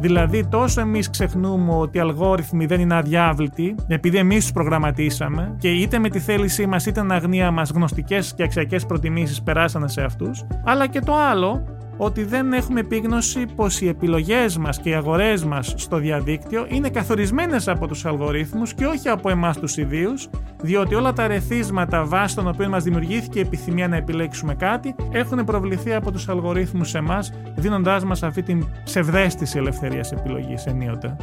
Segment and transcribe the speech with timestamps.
[0.00, 5.70] Δηλαδή, τόσο εμείς ξεχνούμε ότι οι αλγόριθμοι δεν είναι αδιάβλητοι, επειδή εμείς τους προγραμματίσαμε και
[5.70, 10.02] είτε με τη θέλησή μας είτε την αγνία μας γνωστικές και αξιακές προτιμήσεις περάσανε σε
[10.02, 11.62] αυτούς, αλλά και το άλλο,
[12.02, 16.88] ότι δεν έχουμε επίγνωση πως οι επιλογές μας και οι αγορές μας στο διαδίκτυο είναι
[16.88, 20.28] καθορισμένες από τους αλγορίθμους και όχι από εμάς τους ιδίους,
[20.62, 25.44] διότι όλα τα ρεθίσματα βάσει των οποίων μας δημιουργήθηκε η επιθυμία να επιλέξουμε κάτι έχουν
[25.44, 31.16] προβληθεί από τους αλγορίθμους σε εμάς, δίνοντάς μας αυτή την ψευδέστηση ελευθερίας επιλογής ενίοτε.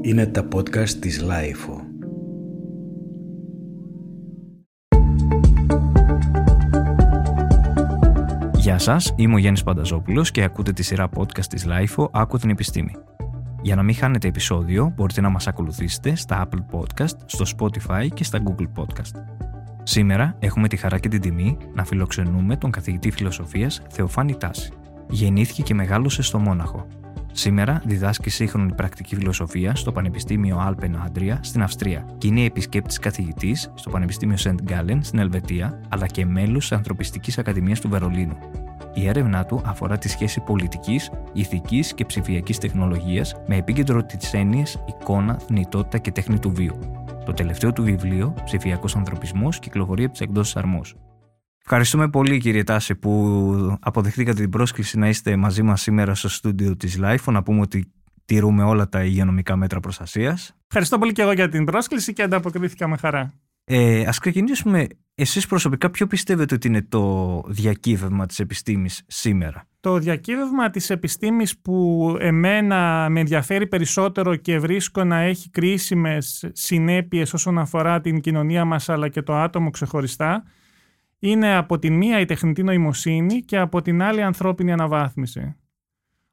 [0.00, 1.89] Είναι τα podcast της Lifeo.
[8.60, 12.50] Γεια σας, είμαι ο Γιάννης Πανταζόπουλος και ακούτε τη σειρά podcast της LIFO Άκου την
[12.50, 12.92] επιστήμη.
[13.62, 18.24] Για να μην χάνετε επεισόδιο, μπορείτε να μας ακολουθήσετε στα Apple Podcast, στο Spotify και
[18.24, 19.22] στα Google Podcast.
[19.82, 24.72] Σήμερα έχουμε τη χαρά και την τιμή να φιλοξενούμε τον καθηγητή φιλοσοφίας Θεοφάνη Τάση.
[25.08, 26.86] Γεννήθηκε και μεγάλωσε στο Μόναχο.
[27.32, 33.72] Σήμερα διδάσκει σύγχρονη πρακτική φιλοσοφία στο Πανεπιστήμιο Alpen Adria στην Αυστρία και είναι επισκέπτης καθηγητής
[33.74, 34.54] στο Πανεπιστήμιο St.
[34.70, 38.36] Gallen στην Ελβετία, αλλά και μέλος της Ανθρωπιστικής Ακαδημίας του Βερολίνου.
[38.94, 44.84] Η έρευνά του αφορά τη σχέση πολιτικής, ηθικής και ψηφιακής τεχνολογίας με επίκεντρο τις έννοιες
[44.86, 46.78] εικόνα, θνητότητα και τέχνη του βίου.
[47.24, 50.96] Το τελευταίο του βιβλίο, Ψηφιακός Ανθρωπισμός, κυκλοφορεί από τις εκδόσεις Αρμός.
[51.72, 56.76] Ευχαριστούμε πολύ κύριε Τάση που αποδεχτήκατε την πρόσκληση να είστε μαζί μας σήμερα στο στούντιο
[56.76, 57.32] της LIFE.
[57.32, 57.92] Να πούμε ότι
[58.24, 60.54] τηρούμε όλα τα υγειονομικά μέτρα προστασίας.
[60.66, 63.32] Ευχαριστώ πολύ και εγώ για την πρόσκληση και ανταποκρίθηκα με χαρά.
[63.64, 64.86] Ε, ας ξεκινήσουμε.
[65.14, 71.58] Εσείς προσωπικά ποιο πιστεύετε ότι είναι το διακύβευμα της επιστήμης σήμερα; Το διακύβευμα της επιστήμης
[71.58, 78.64] που εμένα με ενδιαφέρει περισσότερο και βρίσκω να έχει κρίσιμες συνέπειες όσον αφορά την κοινωνία
[78.64, 80.44] μας αλλά και το άτομο ξεχωριστά
[81.20, 85.54] είναι από τη μία η τεχνητή νοημοσύνη και από την άλλη η ανθρώπινη αναβάθμιση.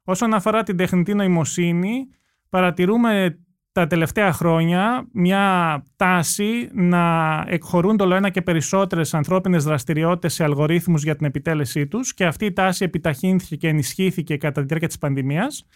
[0.04, 2.08] Όσον αφορά την τεχνητή νοημοσύνη,
[2.48, 3.38] παρατηρούμε
[3.72, 11.02] τα τελευταία χρόνια μια τάση να εκχωρούν το ένα και περισσότερες ανθρώπινες δραστηριότητες σε αλγορίθμους
[11.02, 14.98] για την επιτέλεσή τους και αυτή η τάση επιταχύνθηκε και ενισχύθηκε κατά τη διάρκεια της
[14.98, 15.66] πανδημίας.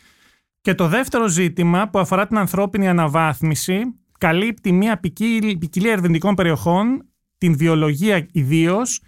[0.60, 3.81] Και το δεύτερο ζήτημα που αφορά την ανθρώπινη αναβάθμιση
[4.19, 7.06] καλύπτει μια ποικιλία ερευνητικών περιοχών
[7.42, 9.00] την βιολογία ιδίως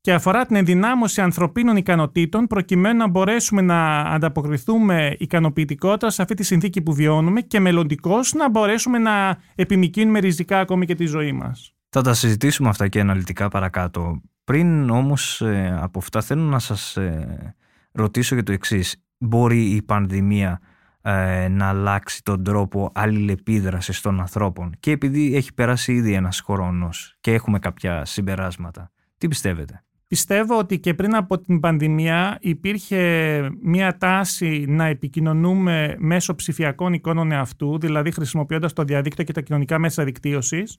[0.00, 6.42] και αφορά την ενδυνάμωση ανθρωπίνων ικανοτήτων προκειμένου να μπορέσουμε να ανταποκριθούμε ικανοποιητικότερα σε αυτή τη
[6.42, 11.74] συνθήκη που βιώνουμε και μελλοντικώς να μπορέσουμε να επιμηκύνουμε ριζικά ακόμη και τη ζωή μας.
[11.88, 14.20] Θα τα συζητήσουμε αυτά και αναλυτικά παρακάτω.
[14.44, 17.54] Πριν όμως ε, από αυτά θέλω να σας ε,
[17.92, 19.04] ρωτήσω για το εξής.
[19.18, 20.60] Μπορεί η πανδημία
[21.02, 27.16] ε, να αλλάξει τον τρόπο αλληλεπίδρασης των ανθρώπων και επειδή έχει περάσει ήδη ένας χρόνος
[27.20, 28.90] και έχουμε κάποια συμπεράσματα.
[29.18, 36.34] Τι πιστεύετε; Πιστεύω ότι και πριν από την πανδημία υπήρχε μια τάση να επικοινωνούμε μέσω
[36.34, 40.78] ψηφιακών εικόνων εαυτού, δηλαδή χρησιμοποιώντας το διαδίκτυο και τα κοινωνικά μέσα δικτύωσης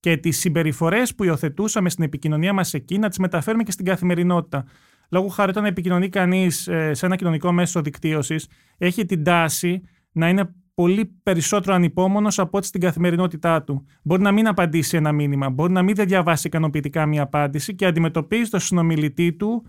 [0.00, 4.64] και τις συμπεριφορές που υιοθετούσαμε στην επικοινωνία μας εκεί να τις μεταφέρουμε και στην καθημερινότητα.
[5.08, 8.48] Λόγω χάρη όταν επικοινωνεί κανείς ε, σε ένα κοινωνικό μέσο δικτύωσης,
[8.78, 9.82] έχει την τάση
[10.12, 13.86] να είναι πολύ περισσότερο ανυπόμονος από ό,τι στην καθημερινότητά του.
[14.02, 17.86] Μπορεί να μην απαντήσει ένα μήνυμα, μπορεί να μην δεν διαβάσει ικανοποιητικά μια απάντηση και
[17.86, 19.66] αντιμετωπίζει τον συνομιλητή του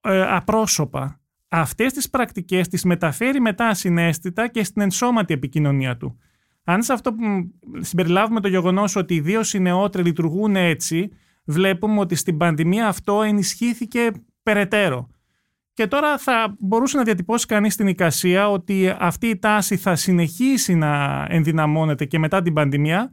[0.00, 1.20] ε, απρόσωπα.
[1.48, 6.18] Αυτές τις πρακτικές τις μεταφέρει μετά ασυναίσθητα και στην ενσώματη επικοινωνία του.
[6.64, 7.14] Αν σε αυτό
[7.78, 11.08] συμπεριλάβουμε το γεγονός ότι ιδίω οι νεότεροι λειτουργούν έτσι,
[11.44, 14.10] βλέπουμε ότι στην πανδημία αυτό ενισχύθηκε
[14.42, 15.08] περαιτέρω.
[15.74, 20.74] Και τώρα θα μπορούσε να διατυπώσει κανείς την εικασία ότι αυτή η τάση θα συνεχίσει
[20.74, 23.12] να ενδυναμώνεται και μετά την πανδημία,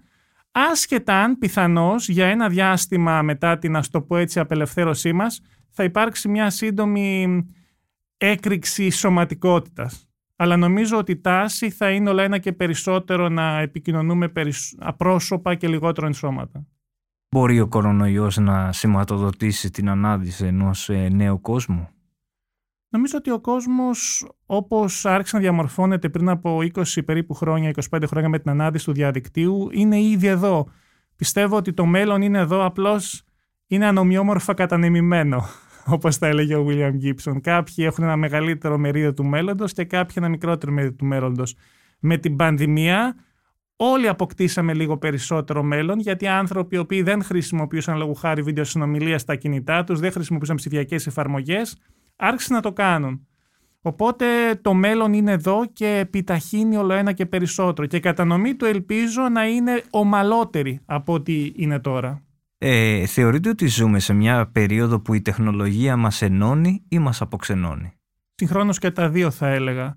[0.51, 5.83] άσχετα αν πιθανώς για ένα διάστημα μετά την ας το πω έτσι απελευθέρωσή μας θα
[5.83, 7.45] υπάρξει μια σύντομη
[8.17, 10.09] έκρηξη σωματικότητας.
[10.35, 14.31] Αλλά νομίζω ότι η τάση θα είναι όλα ένα και περισσότερο να επικοινωνούμε
[14.77, 16.65] απρόσωπα και λιγότερο εν σώματα.
[17.31, 21.89] Μπορεί ο κορονοϊός να σηματοδοτήσει την ανάδυση ενός ε, νέου κόσμου;
[22.91, 28.29] Νομίζω ότι ο κόσμος όπως άρχισε να διαμορφώνεται πριν από 20 περίπου χρόνια, 25 χρόνια
[28.29, 30.67] με την ανάδυση του διαδικτύου είναι ήδη εδώ.
[31.15, 33.23] Πιστεύω ότι το μέλλον είναι εδώ, απλώς
[33.67, 35.43] είναι ανομοιόμορφα κατανεμημένο,
[35.95, 37.41] όπως τα έλεγε ο William Gibson.
[37.41, 41.55] Κάποιοι έχουν ένα μεγαλύτερο μερίδιο του μέλλοντος και κάποιοι ένα μικρότερο μερίδιο του μέλλοντος.
[41.99, 43.15] Με την πανδημία
[43.81, 49.17] όλοι αποκτήσαμε λίγο περισσότερο μέλλον, γιατί άνθρωποι οι οποίοι δεν χρησιμοποιούσαν λόγω χάρη βίντεο συνομιλία
[49.17, 51.77] στα κινητά τους, δεν χρησιμοποιούσαν ψηφιακές εφαρμογές,
[52.15, 53.27] άρχισαν να το κάνουν.
[53.81, 54.25] Οπότε
[54.61, 57.87] το μέλλον είναι εδώ και επιταχύνει όλο ένα και περισσότερο.
[57.87, 62.23] Και η κατανομή του ελπίζω να είναι ομαλότερη από ό,τι είναι τώρα.
[62.57, 67.93] Ε, θεωρείτε ότι ζούμε σε μια περίοδο που η τεχνολογία μας ενώνει ή μας αποξενώνει;
[68.35, 69.95] Συγχρόνως και τα δύο θα έλεγα.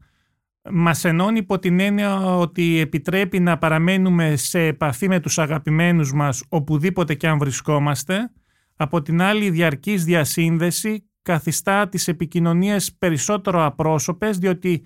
[0.70, 6.44] Μας ενώνει υπό την έννοια ότι επιτρέπει να παραμένουμε σε επαφή με τους αγαπημένους μας
[6.48, 8.30] οπουδήποτε και αν βρισκόμαστε.
[8.76, 14.84] Από την άλλη η διαρκής διασύνδεση καθιστά τις επικοινωνίες περισσότερο απρόσωπες διότι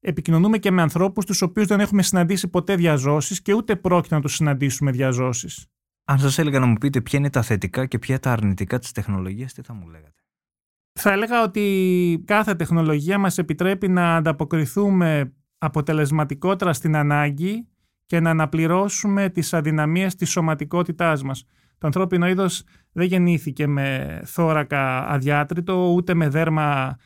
[0.00, 4.20] επικοινωνούμε και με ανθρώπους τους οποίους δεν έχουμε συναντήσει ποτέ διαζώσεις και ούτε πρόκειται να
[4.20, 5.66] τους συναντήσουμε διαζώσεις.
[6.04, 8.92] Αν σας έλεγα να μου πείτε ποια είναι τα θετικά και ποια τα αρνητικά της
[8.92, 10.22] τεχνολογίας, τι θα μου λέγατε;
[11.00, 17.68] Θα έλεγα ότι κάθε τεχνολογία μας επιτρέπει να ανταποκριθούμε αποτελεσματικότερα στην ανάγκη
[18.06, 21.44] και να αναπληρώσουμε τις αδυναμίες της σωματικότητάς μας.
[21.78, 22.62] Το ανθρώπινο είδος
[22.92, 26.96] δεν γεννήθηκε με θώρακα αδιάτριτο, ούτε με δέρμα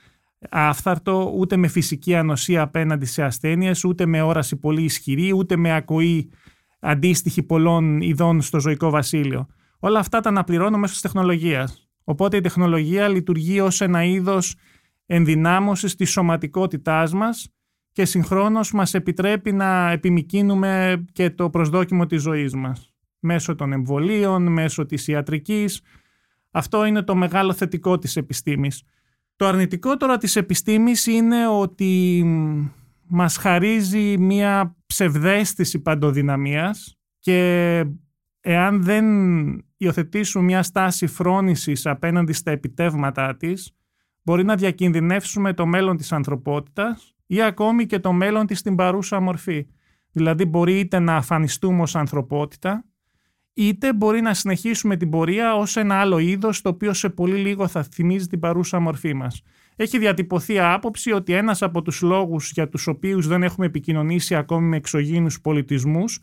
[0.50, 5.74] άφθαρτο, ούτε με φυσική ανοσία απέναντι σε ασθένειες, ούτε με όραση πολύ ισχυρή, ούτε με
[5.74, 6.30] ακοή
[6.80, 9.46] αντίστοιχη πολλών ειδών στο ζωικό βασίλειο.
[9.78, 11.91] Όλα αυτά τα αναπληρώνω μέσω της τεχνολογίας.
[12.04, 14.54] Οπότε η τεχνολογία λειτουργεί ως ένα είδος
[15.06, 17.48] ενδυνάμωσης της σωματικότητάς μας
[17.92, 22.92] και συγχρόνως μας επιτρέπει να επιμικίνουμε και το προσδόκιμο της ζωής μας.
[23.18, 25.80] Μέσω των εμβολίων, μέσω της ιατρικής.
[26.50, 28.82] Αυτό είναι το μεγάλο θετικό της επιστήμης.
[29.36, 32.24] Το αρνητικό τώρα της επιστήμης είναι ότι
[33.06, 37.84] μας χαρίζει μία ψευδέστηση παντοδυναμίας και
[38.40, 39.04] εάν δεν
[39.84, 43.72] υιοθετήσουμε μια στάση φρόνησης απέναντι στα επιτεύγματά της,
[44.22, 49.20] μπορεί να διακινδυνεύσουμε το μέλλον της ανθρωπότητας ή ακόμη και το μέλλον της στην παρούσα
[49.20, 49.66] μορφή.
[50.12, 52.84] Δηλαδή μπορεί είτε να αφανιστούμε ως ανθρωπότητα,
[53.54, 57.68] είτε μπορεί να συνεχίσουμε την πορεία ως ένα άλλο είδος το οποίο σε πολύ λίγο
[57.68, 59.42] θα θυμίζει την παρούσα μορφή μας.
[59.76, 64.68] Έχει διατυπωθεί άποψη ότι ένας από τους λόγους για τους οποίους δεν έχουμε επικοινωνήσει ακόμη
[64.68, 66.20] με εξωγήινους πολιτισμούς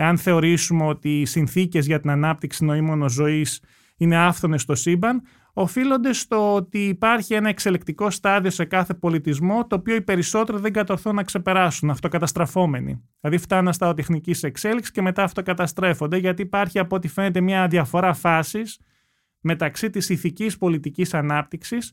[0.00, 3.62] εάν θεωρήσουμε ότι οι συνθήκες για την ανάπτυξη νοήμων ζωής
[3.96, 9.76] είναι άφθονες στο σύμπαν, οφείλονται στο ότι υπάρχει ένα εξελεκτικό στάδιο σε κάθε πολιτισμό, το
[9.76, 13.02] οποίο οι περισσότεροι δεν κατορθούν να ξεπεράσουν, αυτοκαταστραφόμενοι.
[13.20, 18.14] Δηλαδή, φτάνουν στα τεχνική εξέλιξης και μετά αυτοκαταστρέφονται, γιατί υπάρχει από ό,τι φαίνεται μια διαφορά
[18.14, 18.78] φάσης
[19.40, 21.92] μεταξύ της ηθικής πολιτικής ανάπτυξης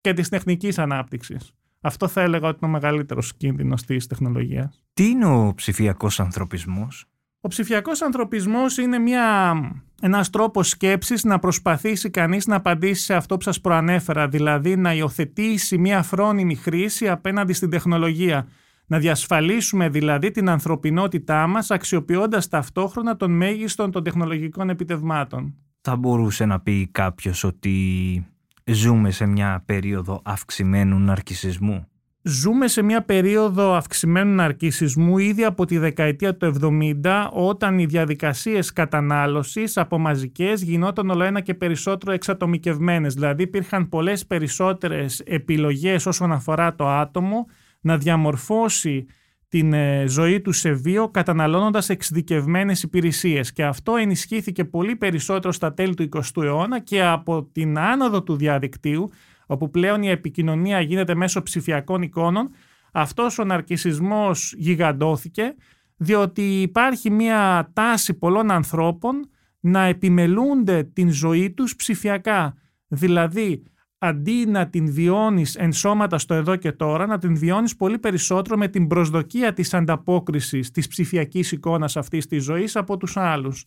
[0.00, 1.52] και της τεχνικής ανάπτυξης.
[1.80, 4.84] Αυτό θα έλεγα ότι είναι ο μεγαλύτερος κίνδυνος της τεχνολογίας.
[4.92, 7.06] Τι είναι ο ψηφιακός ανθρωπισμός,
[7.44, 9.54] ο ψηφιακός ανθρωπισμός είναι μια,
[10.00, 14.94] ένας τρόπος σκέψης να προσπαθήσει κανείς να απαντήσει σε αυτό που σας προανέφερα, δηλαδή να
[14.94, 18.48] υιοθετήσει μια φρόνιμη χρήση απέναντι στην τεχνολογία.
[18.86, 25.54] Να διασφαλίσουμε δηλαδή την ανθρωπινότητά μας αξιοποιώντας ταυτόχρονα τον μέγιστον των τεχνολογικών επιτευμάτων.
[25.80, 28.26] Θα μπορούσε να πει κάποιος ότι
[28.64, 31.86] ζούμε σε μια περίοδο αυξημένου ναρκισισμού;
[32.24, 36.54] Ζούμε σε μια περίοδο αυξημένου ναρκισισμού ήδη από τη δεκαετία του
[37.02, 43.14] 70 όταν οι διαδικασίες κατανάλωσης από μαζικές γινόταν όλο ένα και περισσότερο εξατομικευμένες.
[43.14, 47.46] Δηλαδή υπήρχαν πολλές περισσότερες επιλογές όσον αφορά το άτομο
[47.80, 49.06] να διαμορφώσει
[49.48, 55.74] την ε, ζωή του σε βίο καταναλώνοντας εξειδικευμένες υπηρεσίες και αυτό ενισχύθηκε πολύ περισσότερο στα
[55.74, 59.10] τέλη του 20ου αιώνα και από την άνοδο του διαδικτύου
[59.52, 62.50] όπου πλέον η επικοινωνία γίνεται μέσω ψηφιακών εικόνων,
[62.92, 65.54] αυτός ο ναρκισισμός γιγαντώθηκε,
[65.96, 72.54] διότι υπάρχει μια τάση πολλών ανθρώπων να επιμελούνται την ζωή τους ψηφιακά.
[72.88, 73.62] Δηλαδή,
[73.98, 78.68] αντί να την βιώνεις ενσώματα στο εδώ και τώρα, να την βιώνεις πολύ περισσότερο με
[78.68, 83.64] την προσδοκία της ανταπόκρισης της ψηφιακής εικόνας αυτής της ζωής από τους άλλους.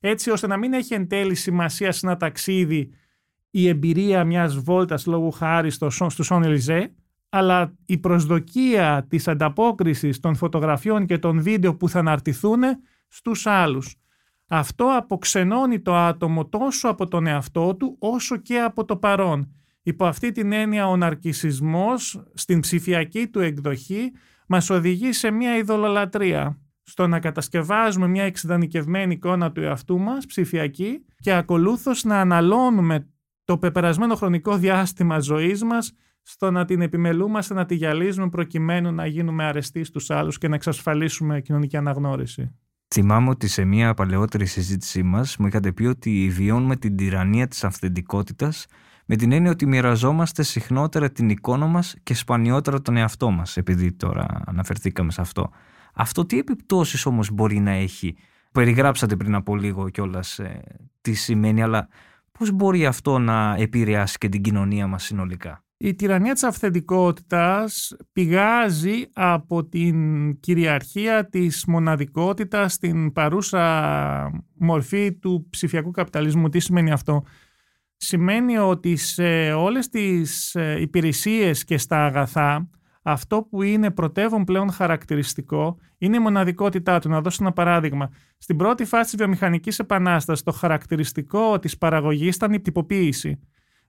[0.00, 2.90] Έτσι ώστε να μην έχει εν τέλει σημασία σε ένα ταξίδι
[3.60, 6.92] η εμπειρία μιας βόλτας λόγου χάρη στο, στο Σον Ελιζέ,
[7.28, 12.62] αλλά η προσδοκία της ανταπόκρισης των φωτογραφιών και των βίντεο που θα αναρτηθούν
[13.08, 13.96] στους άλλους.
[14.48, 19.52] Αυτό αποξενώνει το άτομο τόσο από τον εαυτό του όσο και από το παρόν.
[19.82, 24.12] Υπό αυτή την έννοια ο ναρκισισμός στην ψηφιακή του εκδοχή
[24.48, 31.04] μας οδηγεί σε μια ειδωλολατρία στο να κατασκευάζουμε μια εξειδανικευμένη εικόνα του εαυτού μας ψηφιακή
[31.20, 33.06] και ακολούθως να αναλώνουμε
[33.48, 39.06] το πεπερασμένο χρονικό διάστημα ζωής μας στο να την επιμελούμαστε, να τη γυαλίζουμε προκειμένου να
[39.06, 42.54] γίνουμε αρεστοί στους άλλους και να εξασφαλίσουμε κοινωνική αναγνώριση.
[42.94, 47.64] Θυμάμαι ότι σε μια παλαιότερη συζήτησή μας μου είχατε πει ότι βιώνουμε την τυραννία της
[47.64, 48.66] αυθεντικότητας
[49.06, 53.92] με την έννοια ότι μοιραζόμαστε συχνότερα την εικόνα μας και σπανιότερα τον εαυτό μας, επειδή
[53.92, 55.50] τώρα αναφερθήκαμε σε αυτό.
[55.94, 58.16] Αυτό τι επιπτώσεις όμως μπορεί να έχει.
[58.52, 60.62] Περιγράψατε πριν από λίγο κιόλας ε,
[61.00, 61.88] τι σημαίνει, αλλά
[62.38, 69.04] πώς μπορεί αυτό να επηρεάσει και την κοινωνία μας συνολικά; Η τυραννία της αυθεντικότητας πηγάζει
[69.12, 76.48] από την κυριαρχία της μοναδικότητας στην παρούσα μορφή του ψηφιακού καπιταλισμού.
[76.48, 77.22] Τι σημαίνει αυτό;
[77.96, 82.68] σημαίνει ότι σε όλες τις ε, υπηρεσίες και στα αγαθά
[83.12, 87.08] αυτό που είναι πρωτεύον πλέον χαρακτηριστικό είναι η μοναδικότητά του.
[87.08, 88.10] Να δώσω ένα παράδειγμα.
[88.38, 93.40] Στην πρώτη φάση της βιομηχανικής επανάστασης το χαρακτηριστικό της παραγωγής ήταν η τυποποίηση.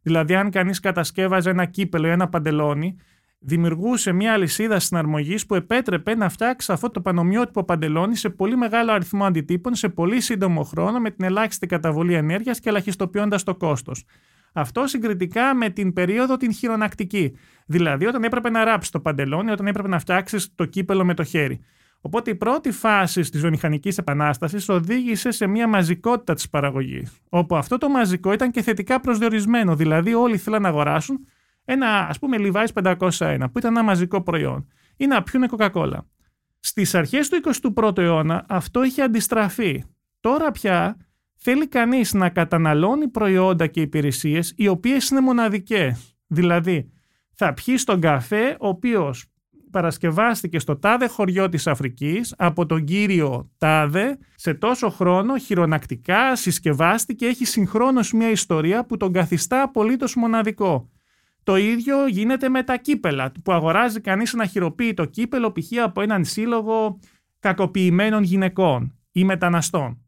[0.02, 2.96] Δηλαδή αν κανείς κατασκεύαζε ένα κύπελο ή ένα παντελόνι
[3.40, 8.92] δημιουργούσε μια αλυσίδα συναρμογής που επέτρεπε να φτιάξει αυτό το πανομοιότυπο παντελόνι σε πολύ μεγάλο
[8.92, 14.06] αριθμό αντιτύπων σε πολύ σύντομο χρόνο με την ελάχιστη καταβολή ενέργειας και ελαχιστοποιώντας το κόστος.
[14.53, 17.36] Αυτό συγκριτικά με την περίοδο την χειρονακτική.
[17.65, 21.24] Δηλαδή όταν έπρεπε να ράψεις το παντελόνι, όταν έπρεπε να φτιάξεις το κύπελο με το
[21.24, 21.60] χέρι.
[22.01, 27.12] Οπότε η πρώτη φάση της βιομηχανικής επανάστασης οδήγησε σε μια μαζικότητα της παραγωγής.
[27.29, 29.75] Όπου αυτό το μαζικό ήταν και θετικά προσδιορισμένο.
[29.75, 31.27] Δηλαδή όλοι ήθελαν να αγοράσουν
[31.65, 35.98] ένα ας πούμε Levi's 501 που ήταν ένα μαζικό προϊόν ή να πιούνε Coca-Cola.
[36.60, 37.39] Στις αρχές του
[37.75, 39.84] 21ου αιώνα αυτό είχε αντιστραφεί.
[40.20, 40.98] Τώρα πια
[41.41, 46.17] θέλει κανείς να καταναλώνει προϊόντα και υπηρεσίες οι οποίες είναι μοναδικές.
[46.27, 46.91] Δηλαδή
[47.34, 49.25] θα πιει στον καφέ ο οποίος
[49.72, 57.25] παρασκευάστηκε στο τάδε χωριό της Αφρικής από τον κύριο τάδε σε τόσο χρόνο χειρονακτικά συσκευάστηκε
[57.25, 60.89] έχει συγχρόνως μια ιστορία που τον καθιστά απολύτως μοναδικό.
[61.43, 65.84] Το ίδιο γίνεται με τα κύπελα που αγοράζει κανείς ένα χειροποίητο κύπελο π.χ.
[65.84, 67.00] από έναν σύλλογο
[67.39, 70.03] κακοποιημένων γυναικών ή μεταναστών.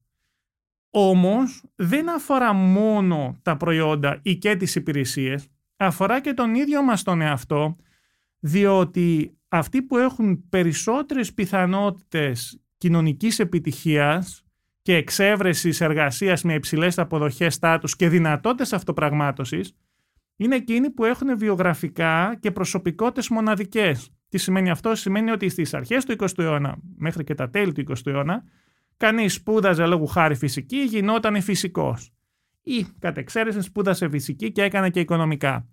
[0.94, 7.04] Όμως δεν αφορά μόνο τα προϊόντα ή και τις υπηρεσίες, αφορά και τον ίδιο μας
[7.04, 7.76] τον εαυτό,
[8.40, 14.44] διότι αυτοί που έχουν περισσότερες πιθανότητες κοινωνικής επιτυχίας
[14.82, 19.76] και εξέβρεσης εργασίας με υψηλές αποδοχές στάτους και δυνατότητες αυτοπραγμάτωσης,
[20.36, 24.10] είναι εκείνοι που έχουν βιογραφικά και προσωπικότητες μοναδικές.
[24.30, 27.82] Τι σημαίνει αυτό, σημαίνει ότι στις αρχές του 20ου αιώνα μέχρι και τα τέλη του
[27.82, 28.44] 20ου αιώνα
[29.02, 32.14] κανείς σπούδαζε λόγου χάρη φυσική, γινόταν φυσικός.
[32.62, 35.68] Ή κατ' εξαίρεση σπούδασε φυσική και έκανε και οικονομικά.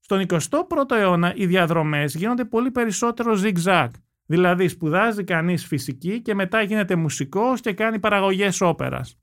[0.00, 3.88] Στον 21ο αιώνα οι διαδρομές γίνονται πολύ περισσότερο zigzag.
[4.26, 9.18] Δηλαδή σπουδάζει κανείς φυσική και μετά γίνεται μουσικός και κάνει παραγωγές όπερας.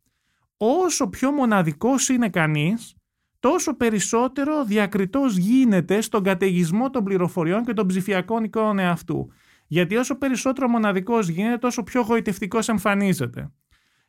[0.58, 2.96] Όσο πιο μοναδικός είναι κανείς,
[3.39, 9.32] τόσο περισσότερο διακριτός γίνεται στον καταιγισμό των πληροφοριών και των ψηφιακών εικόνων εαυτού.
[9.71, 13.51] Γιατί όσο περισσότερο μοναδικός γίνεται, τόσο πιο γοητευτικός εμφανίζεται.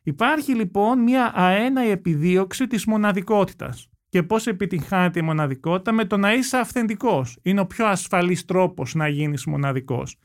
[0.03, 3.89] Υπάρχει λοιπόν μια αέναη επιδίωξη της μοναδικότητας.
[4.09, 7.37] Και πώς επιτυγχάνεται η μοναδικότητα; Με το να είσαι αυθεντικός.
[7.41, 10.17] Είναι ο πιο ασφαλής τρόπος να γίνεις μοναδικός.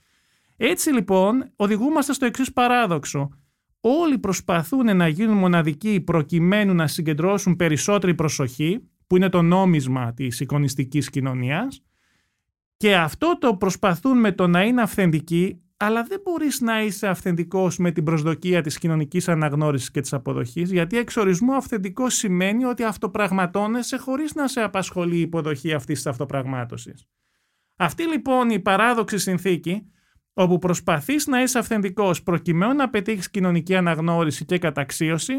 [0.57, 3.29] Έτσι λοιπόν οδηγούμαστε στο εξής παράδοξο.
[3.81, 10.41] Όλοι προσπαθούν να γίνουν μοναδικοί προκειμένου να συγκεντρώσουν περισσότερη προσοχή που είναι το νόμισμα της
[10.41, 11.83] εικονιστικής κοινωνίας
[12.77, 17.79] και αυτό το προσπαθούν με το να είναι αυθεντικοί αλλά δεν μπορείς να είσαι αυθεντικός
[17.79, 23.97] με την προσδοκία της κοινωνικής αναγνώρισης και της αποδοχής γιατί εξορισμού αυθεντικό σημαίνει ότι αυτοπραγματώνεσαι
[23.97, 27.07] χωρίς να σε απασχολεί η υποδοχή αυτής της αυτοπραγμάτωσης.
[27.77, 29.91] Αυτή λοιπόν η παράδοξη συνθήκη
[30.33, 35.35] όπου προσπαθείς να είσαι αυθεντικός προκειμένου να πετύχεις κοινωνική αναγνώριση και καταξίωση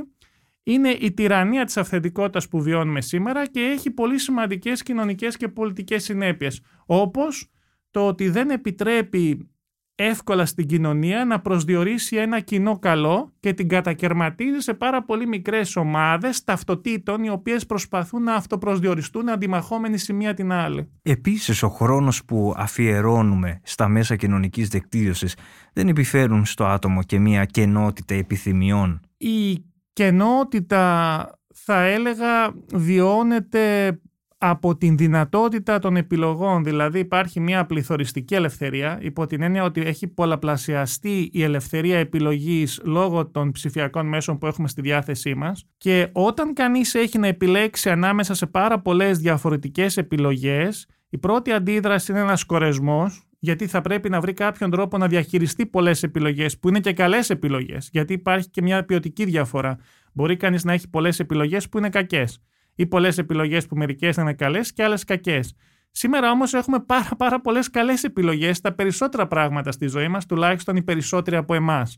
[0.72, 6.04] είναι η τυραννία της αυθεντικότητας που βιώνουμε σήμερα και έχει πολύ σημαντικές κοινωνικές και πολιτικές
[6.04, 7.52] συνέπειες, όπως
[7.92, 9.50] το ότι δεν επιτρέπει
[9.96, 15.76] εύκολα στην κοινωνία να προσδιορίσει ένα κοινό καλό και την κατακαιρματίζει σε πάρα πολύ μικρές
[15.76, 20.90] ομάδες ταυτοτήτων οι οποίες προσπαθούν να αυτοπροσδιοριστούν αντιμαχόμενοι σε μία την άλλη.
[21.02, 25.36] Επίσης ο χρόνος που αφιερώνουμε στα μέσα κοινωνικής δικτύωσης
[25.74, 29.02] δεν επιφέρουν στο άτομο και μία κενότητα επιθυμιών.
[29.18, 29.67] Η
[29.98, 33.98] κενότητα θα έλεγα βιώνεται
[34.38, 36.64] από την δυνατότητα των επιλογών.
[36.64, 43.28] Δηλαδή υπάρχει μια πληθωριστική ελευθερία υπό την έννοια ότι έχει πολλαπλασιαστεί η ελευθερία επιλογής λόγω
[43.28, 48.34] των ψηφιακών μέσων που έχουμε στη διάθεσή μας και όταν κανείς έχει να επιλέξει ανάμεσα
[48.34, 54.20] σε πάρα πολλές διαφορετικές επιλογές η πρώτη αντίδραση είναι ένας κορεσμός γιατί θα πρέπει να
[54.20, 58.62] βρει κάποιον τρόπο να διαχειριστεί πολλές επιλογές, που είναι και καλές επιλογές, γιατί υπάρχει και
[58.62, 59.78] μια ποιοτική διαφορά.
[60.14, 62.40] Μπορεί κανείς να έχει πολλές επιλογές που είναι κακές,
[62.76, 65.54] ή πολλές επιλογές που μερικές είναι καλές και άλλες κακές.
[65.92, 70.76] Σήμερα όμως έχουμε πάρα, πάρα πολλές καλές επιλογές στα περισσότερα πράγματα στη ζωή μας, τουλάχιστον
[70.76, 71.98] οι περισσότεροι από εμάς.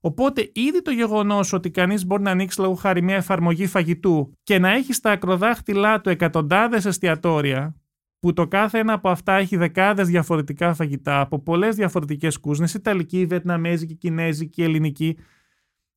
[0.00, 4.58] Οπότε, ήδη το γεγονός ότι κανείς μπορεί να ανοίξει λόγω χάρη μια εφαρμογή φαγητού και
[4.58, 7.74] να έχει στα ακροδάχτυλά του εκατοντάδες εστιατόρια
[8.24, 13.26] που το κάθε ένα από αυτά έχει δεκάδες διαφορετικά φαγητά από πολλές διαφορετικές κούσνες, Ιταλική,
[13.26, 15.16] Βιετναμέζικη, Κινέζικη, Ελληνική,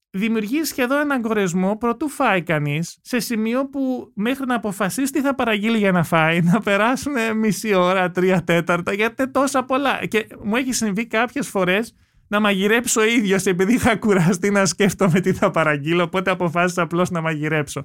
[0.10, 5.36] δημιουργεί σχεδόν έναν κορεσμό προτού φάει κανείς, σε σημείο που μέχρι να αποφασίσει τι θα
[5.36, 10.06] παραγγείλει για να φάει, να περάσουν μισή ώρα, τρία τέταρτα, γιατί είναι τόσα πολλά.
[10.06, 11.96] Και μου έχει συμβεί κάποιες φορές
[12.28, 17.22] να μαγειρέψω ίδιος, επειδή είχα κουραστεί να σκέφτομαι τι θα παραγγείλω, οπότε αποφάσισα απλώς να
[17.22, 17.84] μαγειρέψω.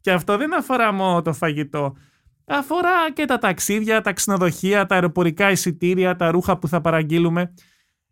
[0.00, 1.96] Και αυτό δεν αφορά μόνο το φαγητό.
[2.46, 7.54] Αφορά και τα ταξίδια, τα ξενοδοχεία, τα αεροπορικά εισιτήρια, τα ρούχα που θα παραγγείλουμε.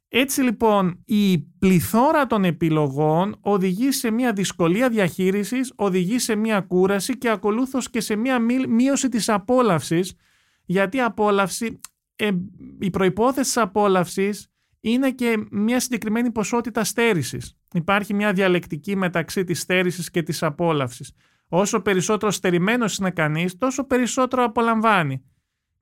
[0.09, 7.19] Έτσι λοιπόν η πληθώρα των επιλογών οδηγεί σε μια δυσκολία διαχείρισης, οδηγεί σε μια κούραση
[7.19, 10.15] και ακολούθως και σε μια μείωση της απόλαυσης
[10.65, 11.81] γιατί η απόλαυση,
[12.17, 12.31] ε,
[12.79, 17.57] η προϋπόθεση της απόλαυσης είναι και μια συγκεκριμένη ποσότητα στέρησης.
[17.73, 21.13] Υπάρχει μια διαλεκτική μεταξύ της στέρησης και της απόλαυσης.
[21.55, 25.23] Όσο περισσότερο στερημένος είναι κανείς, τόσο περισσότερο απολαμβάνει.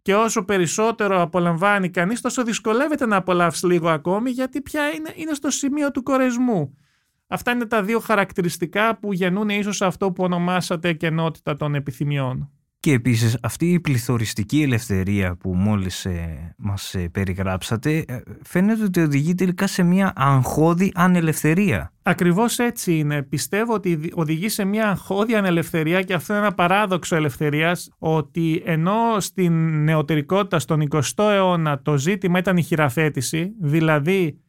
[0.02, 5.34] Και όσο περισσότερο απολαμβάνει κανείς, τόσο δυσκολεύεται να απολαύσει λίγο ακόμη, γιατί πια είναι, είναι
[5.34, 6.76] στο σημείο του κορεσμού.
[7.26, 12.50] Αυτά είναι τα δύο χαρακτηριστικά που γεννούν ίσως αυτό που ονομάσατε κενότητα των επιθυμιών.
[12.80, 19.00] Και επίσης αυτή η πληθωριστική ελευθερία που μόλις ε, μας ε, περιγράψατε ε, φαίνεται ότι
[19.00, 21.92] οδηγεί τελικά σε μια αγχώδη ανελευθερία.
[22.02, 23.22] Ακριβώς έτσι είναι.
[23.22, 29.20] Πιστεύω ότι οδηγεί σε μια αγχώδη ανελευθερία και αυτό είναι ένα παράδοξο ελευθερίας ότι ενώ
[29.20, 34.40] στην νεωτερικότητα στον 20ο αιώνα το ζήτημα ήταν η χειραφέτηση, δηλαδή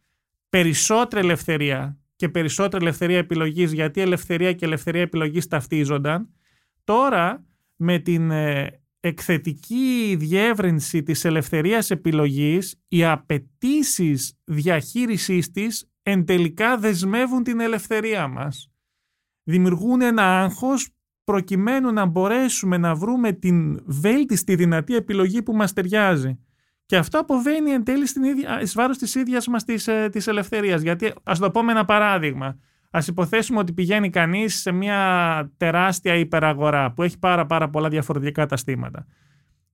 [0.49, 6.29] περισσότερη ελευθερία και περισσότερη ελευθερία επιλογής γιατί ελευθερία και ελευθερία επιλογής ταυτίζονταν,
[6.83, 7.45] τώρα
[7.83, 17.43] με την ε, εκθετική διεύρυνση της ελευθερίας επιλογής, οι απαιτήσεις διαχείρισής της εν τελικά δεσμεύουν
[17.43, 18.71] την ελευθερία μας.
[19.43, 20.89] Δημιουργούν ένα άγχος
[21.23, 26.39] προκειμένου να μπορέσουμε να βρούμε την βέλτιστη δυνατή επιλογή που μας ταιριάζει.
[26.85, 30.27] Και αυτό αποβαίνει εν τέλει στην ίδια, εις βάρος της ίδιας μας της, ε, της
[30.27, 30.81] ελευθερίας.
[30.81, 32.59] Γιατί ας το πω με ένα παράδειγμα.
[32.91, 38.41] Α υποθέσουμε ότι πηγαίνει κανείς σε μια τεράστια υπεραγορά που έχει πάρα, πάρα πολλά διαφορετικά
[38.41, 39.05] καταστήματα.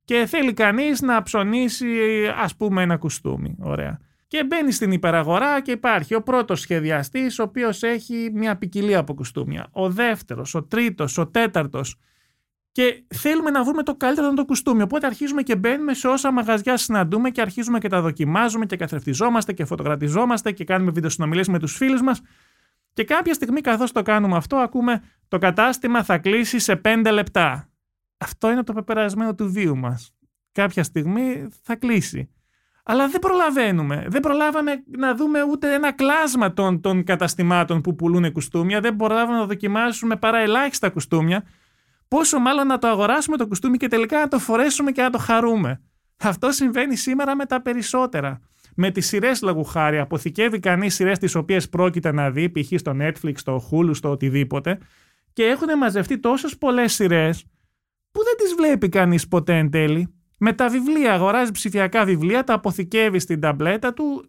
[0.03, 1.87] Και θέλει κανείς να ψωνίσει,
[2.37, 3.55] ας πούμε, ένα κουστούμι.
[3.59, 3.99] Ωραία.
[4.27, 9.13] Και μπαίνει στην υπεραγορά και υπάρχει ο πρώτος σχεδιαστής, ο οποίος έχει μια ποικιλία από
[9.13, 9.67] κουστούμια.
[9.71, 11.99] Ο δεύτερος, ο τρίτος, ο τέταρτος.
[12.71, 14.81] Και θέλουμε να βρούμε το καλύτερο το κουστούμι.
[14.81, 19.53] Οπότε αρχίζουμε και μπαίνουμε σε όσα μαγαζιά συναντούμε και αρχίζουμε και τα δοκιμάζουμε και καθρεφτιζόμαστε
[19.53, 22.21] και φωτογραφιζόμαστε και κάνουμε βιντεοσυνομιλίε με τους φίλους μας.
[22.97, 27.69] Και κάποια στιγμή καθώς το κάνουμε αυτό ακούμε το κατάστημα θα κλείσει σε 5 λεπτά.
[28.17, 30.11] Αυτό είναι το πεπερασμένο του βίου μας.
[30.51, 32.29] Κάποια στιγμή θα κλείσει.
[32.83, 34.05] Αλλά δεν προλαβαίνουμε.
[34.07, 38.79] Δεν προλάβαμε να δούμε ούτε ένα κλάσμα των, των καταστημάτων που πουλούν κουστούμια.
[38.79, 41.43] Δεν προλάβαμε να δοκιμάσουμε παρά ελάχιστα κουστούμια.
[42.07, 45.17] Πόσο μάλλον να το αγοράσουμε το κουστούμι και τελικά να το φορέσουμε και να το
[45.17, 45.81] χαρούμε.
[46.19, 48.41] Αυτό συμβαίνει σήμερα με τα περισσότερα
[48.79, 49.99] με τις σειρές λόγου χάρη.
[49.99, 52.71] Αποθηκεύει κανείς σειρές τις οποίες πρόκειται να δει, π.χ.
[52.75, 54.77] στο Netflix, στο Hulu, στο οτιδήποτε.
[55.33, 57.45] Και έχουν μαζευτεί τόσες πολλές σειρές
[58.11, 60.13] που δεν τις βλέπει κανείς ποτέ εν τέλει.
[60.39, 64.25] Με τα βιβλία, αγοράζει ψηφιακά βιβλία, τα αποθηκεύει στην ταμπλέτα του,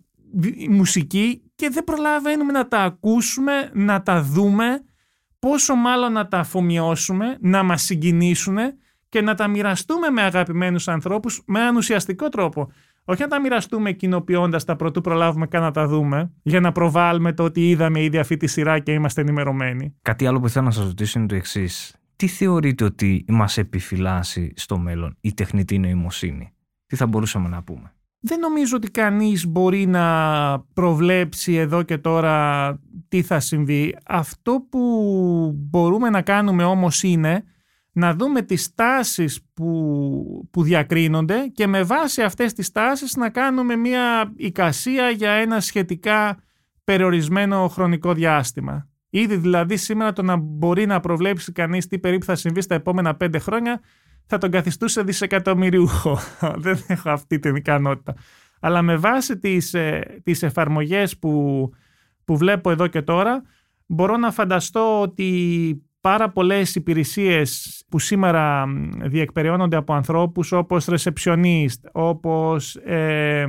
[0.68, 4.64] μουσική και δεν προλαβαίνουμε να τα ακούσουμε, να τα δούμε,
[5.38, 8.56] πόσο μάλλον να τα αφομοιώσουμε, να μας συγκινήσουν
[9.08, 12.72] και να τα μοιραστούμε με αγαπημένους ανθρώπους με έναν ουσιαστικό τρόπο.
[13.10, 17.32] Όχι να τα μοιραστούμε κοινοποιώντας τα πρωτού προλάβουμε καν να τα δούμε, για να προβάλλουμε
[17.32, 19.94] το ότι είδαμε ήδη αυτή τη σειρά και είμαστε ενημερωμένοι.
[20.02, 21.96] Κάτι άλλο που θέλω να σας ρωτήσω είναι το εξής.
[22.16, 26.52] Τι θεωρείτε ότι μας επιφυλάσσει στο μέλλον η τεχνητή νοημοσύνη,
[26.86, 32.78] Τι θα μπορούσαμε να πούμε; Δεν νομίζω ότι κανείς μπορεί να προβλέψει εδώ και τώρα
[33.08, 33.96] τι θα συμβεί.
[34.06, 34.80] Αυτό που
[35.56, 37.44] μπορούμε να κάνουμε όμως είναι
[37.98, 43.76] να δούμε τις τάσεις που, που διακρίνονται και με βάση αυτές τις τάσεις να κάνουμε
[43.76, 46.38] μια εικασία για ένα σχετικά
[46.84, 48.88] περιορισμένο χρονικό διάστημα.
[49.10, 53.14] Ήδη δηλαδή σήμερα το να μπορεί να προβλέψει κανείς τι περίπου θα συμβεί στα επόμενα
[53.14, 53.80] πέντε χρόνια
[54.26, 56.18] θα τον καθιστούσε δισεκατομμυριούχο.
[56.64, 58.14] Δεν έχω αυτή την ικανότητα.
[58.60, 61.70] Αλλά με βάση τις, ε, τις εφαρμογές που,
[62.24, 63.42] που βλέπω εδώ και τώρα
[63.86, 68.64] μπορώ να φανταστώ ότι πάρα πολλές υπηρεσίες που σήμερα
[69.04, 73.46] διεκπεραιώνονται από ανθρώπους όπως receptionist, όπως ε,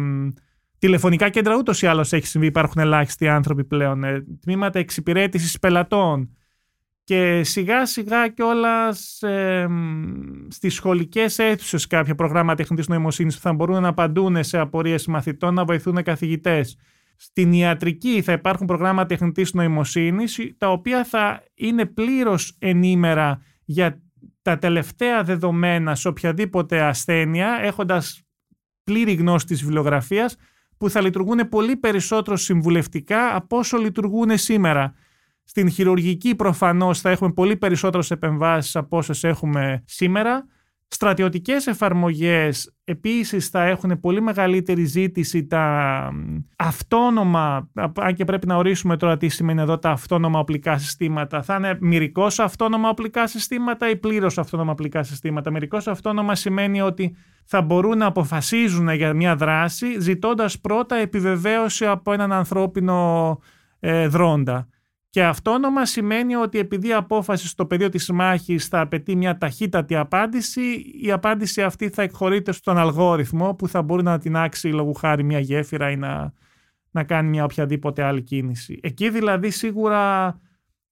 [0.80, 6.36] τηλεφωνικά κέντρα ούτως ή άλλως έχει συμβεί, υπάρχουν ελάχιστοι άνθρωποι πλέον, ε, τμήματα εξυπηρέτησης πελατών
[7.04, 9.68] και σιγά σιγά κιόλας ε,
[10.50, 15.54] στις σχολικές αίθουσες κάποια προγράμματα τεχνητής νοημοσύνης που θα μπορούν να απαντούν σε απορίες μαθητών,
[15.54, 16.78] να βοηθούν καθηγητές.
[17.22, 24.02] Στην ιατρική θα υπάρχουν προγράμματα τεχνητής νοημοσύνης τα οποία θα είναι πλήρως ενήμερα για
[24.42, 28.22] τα τελευταία δεδομένα σε οποιαδήποτε ασθένεια έχοντας
[28.84, 30.36] πλήρη γνώση της βιβλιογραφίας
[30.78, 34.94] που θα λειτουργούν πολύ περισσότερο συμβουλευτικά από όσο λειτουργούν σήμερα.
[35.44, 40.46] Στην χειρουργική προφανώς θα έχουμε πολύ περισσότερες επεμβάσεις από όσες έχουμε σήμερα
[40.92, 46.12] Στρατιωτικές εφαρμογές επίσης θα έχουν πολύ μεγαλύτερη ζήτηση τα
[46.56, 51.56] αυτόνομα, αν και πρέπει να ορίσουμε τώρα τι σημαίνει εδώ τα αυτόνομα οπλικά συστήματα, θα
[51.56, 55.52] είναι μυρικός αυτόνομα οπλικά συστήματα ή πλήρως αυτόνομα οπλικά συστήματα.
[55.52, 62.14] Μυρικός αυτόνομα σημαίνει ότι θα μπορούν να αποφασίζουν για μια δράση ζητώντας πρώτα επιβεβαίωση από
[62.14, 63.40] έναν ανθρώπινο
[63.80, 64.68] ε, δρόντα.
[65.10, 69.96] Και αυτόνομα σημαίνει ότι επειδή η απόφαση στο πεδίο της μάχης θα απαιτεί μια ταχύτατη
[69.96, 70.62] απάντηση,
[71.02, 75.24] η απάντηση αυτή θα εκχωρείται στον αλγόριθμο που θα μπορεί να την άξει λόγου χάρη
[75.24, 76.34] μια γέφυρα ή να,
[76.92, 78.80] να κάνει μια οποιαδήποτε άλλη κίνηση.
[78.84, 80.36] Εκεί δηλαδή σίγουρα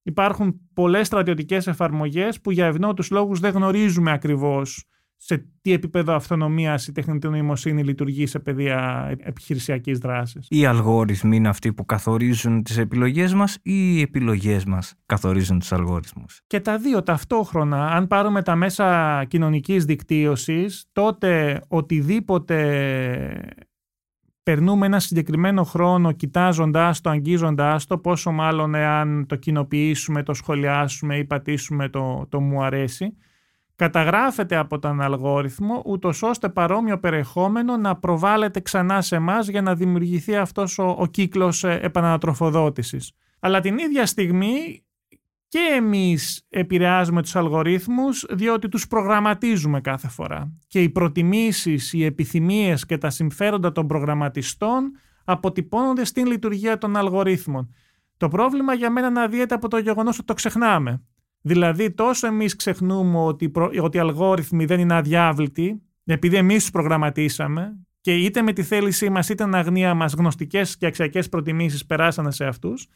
[0.02, 4.84] υπάρχουν πολλές στρατιωτικές εφαρμογές που για ευνότους λόγους δεν γνωρίζουμε ακριβώς
[5.20, 10.46] σε τι επίπεδο αυτονομίας η τεχνητή νοημοσύνη λειτουργεί σε πεδία επιχειρησιακής δράσης.
[10.50, 15.72] Οι αλγόριθμοι είναι αυτοί που καθορίζουν τις επιλογές μας ή οι επιλογές μας καθορίζουν τους
[15.72, 17.86] αλγόριθμους; Και τα δύο ταυτόχρονα.
[17.86, 22.56] Αν πάρουμε τα μέσα κοινωνικής δικτύωσης, τότε οτιδήποτε
[24.42, 31.18] περνούμε ένα συγκεκριμένο χρόνο κοιτάζοντάς το, αγγίζοντάς το, πόσο μάλλον εάν το κοινοποιήσουμε, το σχολιάσουμε
[31.18, 33.16] ή πατήσουμε το, το μου αρέσει,
[33.78, 39.74] καταγράφεται από τον αλγόριθμο ούτως ώστε παρόμοιο περιεχόμενο να προβάλλεται ξανά σε εμάς για να
[39.74, 43.12] δημιουργηθεί αυτός ο, ο κύκλος ε, επανατροφοδότησης.
[43.40, 44.84] Αλλά την ίδια στιγμή
[45.48, 50.52] και εμείς επηρεάζουμε τους αλγορίθμους διότι τους προγραμματίζουμε κάθε φορά.
[50.66, 54.90] Και οι προτιμήσεις, οι επιθυμίες και τα συμφέροντα των προγραμματιστών
[55.24, 57.74] αποτυπώνονται στην λειτουργία των αλγορίθμων.
[58.16, 61.02] Το πρόβλημα για μένα αναδύεται από το γεγονός ότι το ξεχνάμε.
[61.40, 67.78] Δηλαδή, τόσο εμείς ξεχνούμε ότι, ότι οι αλγόριθμοι δεν είναι αδιάβλητοι, επειδή εμείς τους προγραμματίσαμε
[68.00, 72.30] και είτε με τη θέλησή μας είτε την αγνία μας γνωστικές και αξιακές προτιμήσεις περάσανε
[72.30, 72.86] σε αυτούς,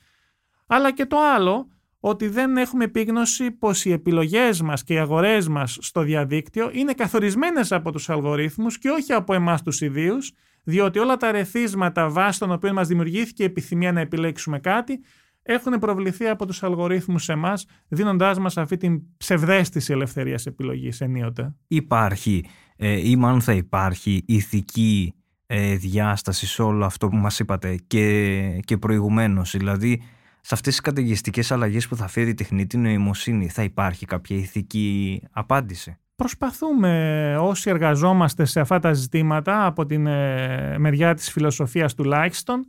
[0.66, 1.68] αλλά και το άλλο,
[2.04, 6.92] ότι δεν έχουμε επίγνωση πως οι επιλογές μας και οι αγορές μας στο διαδίκτυο είναι
[6.92, 10.32] καθορισμένες από τους αλγορίθμους και όχι από εμάς τους ιδίους,
[10.64, 15.00] διότι όλα τα ρεθίσματα βάσει των οποίων μας δημιουργήθηκε η επιθυμία να επιλέξουμε κάτι
[15.42, 21.54] έχουν προβληθεί από τους αλγορίθμους σε εμάς, δίνοντάς μας αυτή την ψευδέστηση ελευθερίας επιλογής ενίοτε.
[21.68, 22.44] Υπάρχει
[22.76, 25.14] ε, ή μάλλον θα υπάρχει ηθική
[25.46, 29.56] ε, διάσταση σε όλο αυτό που μας είπατε και, και προηγουμένως.
[29.56, 30.02] Δηλαδή,
[30.40, 35.22] σε αυτές τις καταιγιστικές αλλαγές που θα φέρει η τεχνητή νοημοσύνη θα υπάρχει κάποια ηθική
[35.30, 42.66] απάντηση; Προσπαθούμε όσοι εργαζόμαστε σε αυτά τα ζητήματα από την ε, μεριά της φιλοσοφίας τουλάχιστον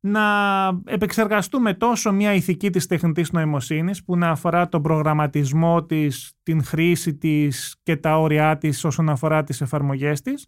[0.00, 0.22] να
[0.84, 7.14] επεξεργαστούμε τόσο μια ηθική της τεχνητής νοημοσύνης που να αφορά τον προγραμματισμό της, την χρήση
[7.14, 10.46] της και τα όρια της όσον αφορά τις εφαρμογές της,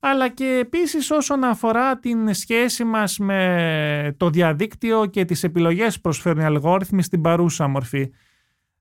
[0.00, 6.00] αλλά και επίσης όσον αφορά την σχέση μας με το διαδίκτυο και τις επιλογές που
[6.00, 8.10] προσφέρουν οι αλγόριθμοι στην παρούσα μορφή.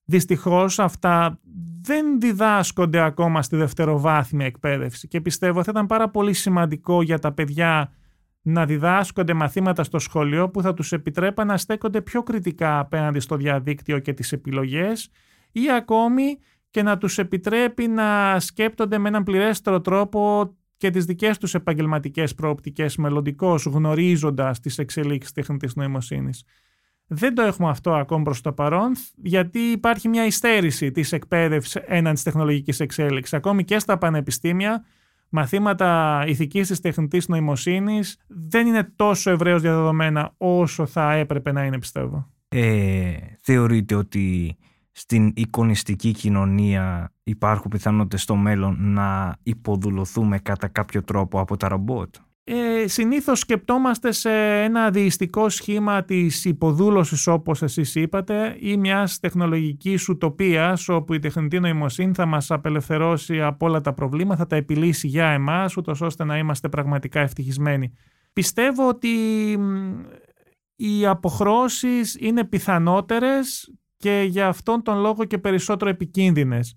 [0.06, 1.40] Δυστυχώς αυτά
[1.82, 7.32] δεν διδάσκονται ακόμα στη δευτεροβάθμια εκπαίδευση και πιστεύω θα ήταν πάρα πολύ σημαντικό για τα
[7.32, 7.92] παιδιά
[8.41, 13.36] να διδάσκονται μαθήματα στο σχολείο που θα τους επιτρέπαν να στέκονται πιο κριτικά απέναντι στο
[13.36, 15.10] διαδίκτυο και τις επιλογές
[15.52, 21.38] ή ακόμη και να τους επιτρέπει να σκέπτονται με έναν πληρέστερο τρόπο και τις δικές
[21.38, 26.43] τους επαγγελματικές προοπτικές μελλοντικώς γνωρίζοντας τις εξελίξεις τεχνητής νοημοσύνης.
[27.08, 32.13] Δεν το έχουμε αυτό ακόμη προς το παρόν, γιατί υπάρχει μια υστέρηση της εκπαίδευσης έναντι
[32.13, 33.34] της τεχνολογικής εξέλιξης.
[33.34, 34.86] Ακόμη και στα πανεπιστήμια
[35.30, 41.80] μαθήματα ηθικής της τεχνητής νοημοσύνης δεν είναι τόσο ευρέως διαδεδομένα όσο θα έπρεπε να είναι
[41.80, 42.32] πιστεύω.
[42.48, 43.12] Ε,
[43.42, 44.58] θεωρείτε ότι
[44.92, 52.15] στην εικονιστική κοινωνία υπάρχουν πιθανότητες στο μέλλον να υποδουλωθούμε κατά κάποιο τρόπο από τα ρομπότ;
[52.52, 60.10] Ε, συνήθως σκεπτόμαστε σε ένα διιστικό σχήμα της υποδούλωσης όπως εσείς είπατε ή μιας τεχνολογικής
[60.10, 65.08] ουτοπίας όπου η τεχνητή νοημοσύνη θα μας απελευθερώσει από όλα τα προβλήματα, θα τα επιλύσει
[65.08, 67.94] για εμάς ούτως ώστε να είμαστε πραγματικά ευτυχισμένοι.
[68.34, 69.10] Πιστεύω ότι
[70.76, 76.76] οι αποχρώσεις είναι πιθανότερες και για αυτόν τον λόγο και περισσότερο επικίνδυνες.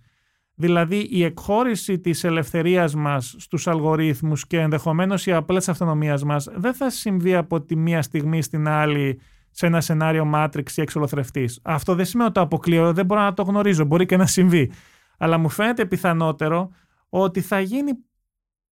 [0.55, 6.75] Δηλαδή η εκχώρηση της ελευθερίας μας στους αλγορίθμους και ενδεχομένως η απλές αυτονομίας μας δεν
[6.75, 11.61] θα συμβεί από τη μία στιγμή στην άλλη σε ένα σενάριο Matrix ή εξολοθρευτής.
[11.63, 14.73] Αυτό δεν σημαίνει ότι το αποκλείω, δεν μπορώ να το γνωρίζω, μπορεί και να συμβεί.
[15.19, 16.71] Αλλά μου φαίνεται πιθανότερο
[17.09, 17.93] ότι θα γίνει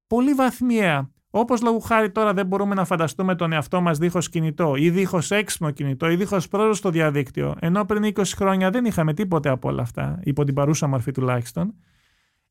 [0.06, 1.10] πολύ βαθμιαία.
[1.30, 5.30] Όπως λόγου χάρη τώρα δεν μπορούμε να φανταστούμε τον εαυτό μας δίχως κινητό ή δίχως
[5.30, 9.68] έξυπνο κινητό ή δίχως πρόσβαση στο διαδίκτυο, ενώ πριν 20 χρόνια δεν είχαμε τίποτε από
[9.68, 11.74] όλα αυτά, υπό την παρούσα μορφή τουλάχιστον.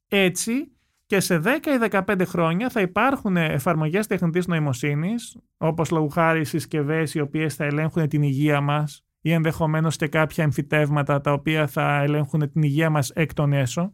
[0.08, 0.72] Έτσι
[1.06, 7.14] και σε 10 ή 15 χρόνια θα υπάρχουν εφαρμογές τεχνητής νοημοσύνης, όπως λόγου χάρη συσκευές
[7.14, 12.02] οι οποίες θα ελέγχουν την υγεία μας ή ενδεχομένως και κάποια εμφυτεύματα τα οποία θα
[12.02, 13.92] ελέγχουν την υγεία μας εκ των έσω,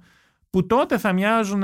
[0.50, 1.63] που τότε θα μοιάζουν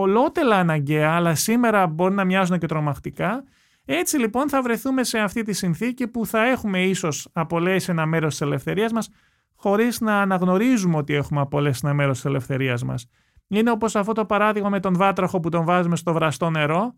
[0.00, 3.44] ολότελα αναγκαία, αλλά σήμερα μπορεί να μοιάζουν και τρομακτικά.
[3.84, 8.30] Έτσι λοιπόν θα βρεθούμε σε αυτή τη συνθήκη που θα έχουμε ίσως απολέσει ένα μέρος
[8.30, 9.08] της ελευθερίας μας
[9.54, 13.06] χωρίς να αναγνωρίζουμε ότι έχουμε απολέσει ένα μέρος της ελευθερίας μας.
[13.48, 16.94] Είναι όπως αυτό το παράδειγμα με τον βάτραχο που τον βάζουμε στο βραστό νερό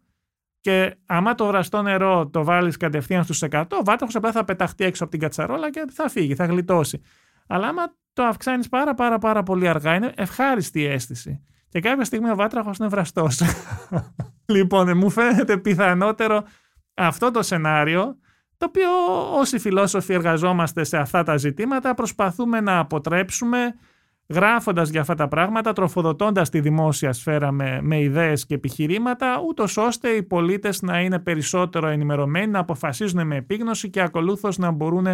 [0.60, 4.84] και άμα το βραστό νερό το βάλεις κατευθείαν στους 100, ο βάτραχος απλά θα πεταχτεί
[4.84, 7.00] έξω από την κατσαρόλα και θα φύγει, θα γλιτώσει.
[7.46, 7.82] Αλλά άμα
[8.12, 11.42] το αυξάνεις πάρα πάρα πάρα πολύ αργά, είναι ευχάριστη η αίσθηση.
[11.68, 13.42] Και κάποια στιγμή ο βάτραχος είναι βραστός.
[14.54, 16.42] λοιπόν, μου φαίνεται πιθανότερο
[16.94, 18.16] αυτό το σενάριο,
[18.56, 18.88] το οποίο
[19.38, 23.74] όσοι φιλόσοφοι εργαζόμαστε σε αυτά τα ζητήματα προσπαθούμε να αποτρέψουμε
[24.28, 29.76] γράφοντας για αυτά τα πράγματα, τροφοδοτώντας τη δημόσια σφαίρα με, με ιδέες και επιχειρήματα, ούτως
[29.76, 35.06] ώστε οι πολίτες να είναι περισσότερο ενημερωμένοι, να αποφασίζουν με επίγνωση και ακολούθως να μπορούν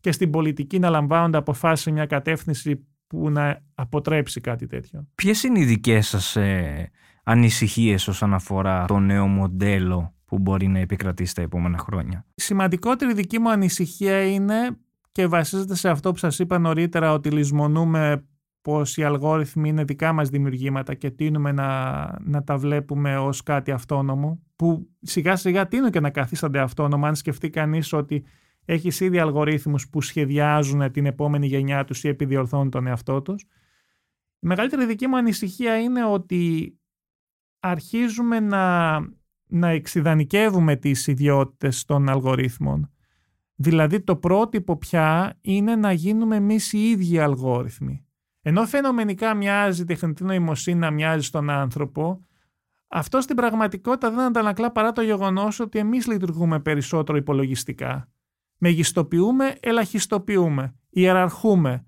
[0.00, 5.08] και στην πολιτική να λαμβάνονται αποφάσεις σε μια κατεύθυνση που να αποτρέψει κάτι τέτοιο.
[5.14, 6.90] Ποιες είναι οι δικές σας ε,
[7.24, 13.14] ανησυχίες όσον αφορά το νέο μοντέλο που μπορεί να επικρατήσει τα επόμενα χρόνια; Η σημαντικότερη
[13.14, 14.76] δική μου ανησυχία είναι
[15.12, 18.24] και βασίζεται σε αυτό που σας είπα νωρίτερα ότι λησμονούμε
[18.62, 21.68] πως οι αλγόριθμοι είναι δικά μας δημιουργήματα και τίνουμε να,
[22.20, 27.14] να τα βλέπουμε ως κάτι αυτόνομο που σιγά σιγά τίνουν και να καθίστανται αυτόνομο αν
[27.14, 28.24] σκεφτεί κανείς ότι
[28.64, 33.42] έχει ήδη αλγορίθμους που σχεδιάζουν την επόμενη γενιά τους ή επιδιορθώνουν τον εαυτό τους.
[34.38, 36.74] Η μεγαλύτερη δική μου ανησυχία είναι ότι
[37.60, 38.98] αρχίζουμε να,
[39.46, 42.90] να εξειδανικεύουμε τις ιδιότητες των αλγορίθμων.
[43.54, 48.06] Δηλαδή το πρότυπο πια είναι να γίνουμε εμείς οι ίδιοι αλγόριθμοι.
[48.42, 52.26] Ενώ φαινομενικά μοιάζει η τεχνητή νοημοσύνη να μοιάζει στον άνθρωπο,
[52.88, 58.11] αυτό στην πραγματικότητα δεν αντανακλά παρά το γεγονός ότι εμείς λειτουργούμε περισσότερο υπολογιστικά
[58.64, 61.86] μεγιστοποιούμε, ελαχιστοποιούμε, ιεραρχούμε.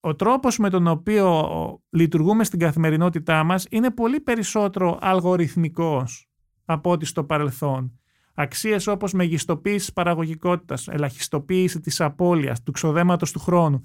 [0.00, 1.48] Ο τρόπος με τον οποίο
[1.90, 6.28] λειτουργούμε στην καθημερινότητά μας είναι πολύ περισσότερο αλγοριθμικός
[6.64, 7.98] από ό,τι στο παρελθόν.
[8.34, 13.82] Αξίες όπως μεγιστοποίηση παραγωγικότητας, ελαχιστοποίηση της απώλειας, του ξοδέματος του χρόνου.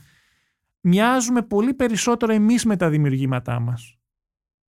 [0.81, 3.97] Μοιάζουμε πολύ περισσότερο εμείς με τα δημιουργήματά μας.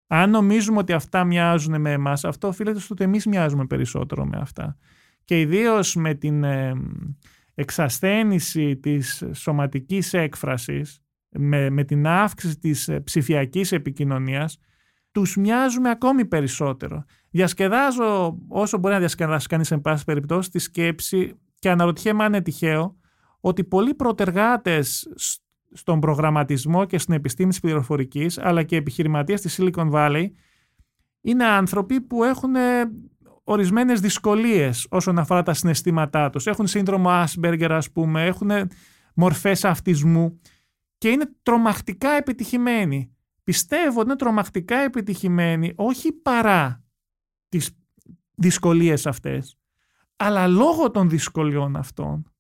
[0.07, 4.39] Αν νομίζουμε ότι αυτά μοιάζουν με εμάς, αυτό οφείλεται στο ότι εμείς μοιάζουμε περισσότερο με
[4.41, 4.77] αυτά.
[5.25, 6.73] Και ιδίως με την ε,
[7.55, 14.59] εξασθένηση της σωματικής έκφρασης με, με την αύξηση της ε, ψηφιακής επικοινωνίας
[15.13, 17.05] τους μοιάζουμε ακόμη περισσότερο.
[17.31, 22.43] Διασκεδάζω όσο μπορεί να διασκεδάσει κανείς σε πάση περιπτώσει τη σκέψη και αναρωτιέμαι αν είναι
[22.43, 22.97] τυχαίο
[23.41, 25.13] ότι πολλοί προτεργάτες
[25.73, 30.27] στον προγραμματισμό και στην επιστήμη της πληροφορικής αλλά και επιχειρηματίες της Silicon Valley
[31.21, 32.55] είναι άνθρωποι που έχουν
[33.51, 36.47] ορισμένες δυσκολίες όσον αφορά τα συναισθήματά τους.
[36.47, 38.51] Έχουν σύνδρομο Asperger ας πούμε, έχουν
[39.15, 40.41] μορφές αυτισμού
[40.99, 43.15] και είναι τρομακτικά επιτυχημένοι.
[43.45, 46.85] Πιστεύω ότι είναι τρομακτικά επιτυχημένοι όχι παρά
[47.49, 47.71] τις
[48.35, 49.59] δυσκολίες αυτές,
[50.17, 52.33] αλλά λόγω των δυσκολιών αυτών.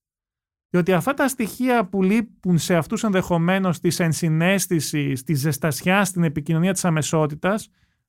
[0.71, 6.73] Διότι αυτά τα στοιχεία που λείπουν σε αυτούς ενδεχομένως της ενσυναίσθησης, της ζεστασιάς στην επικοινωνία
[6.73, 7.69] της αμεσότητας,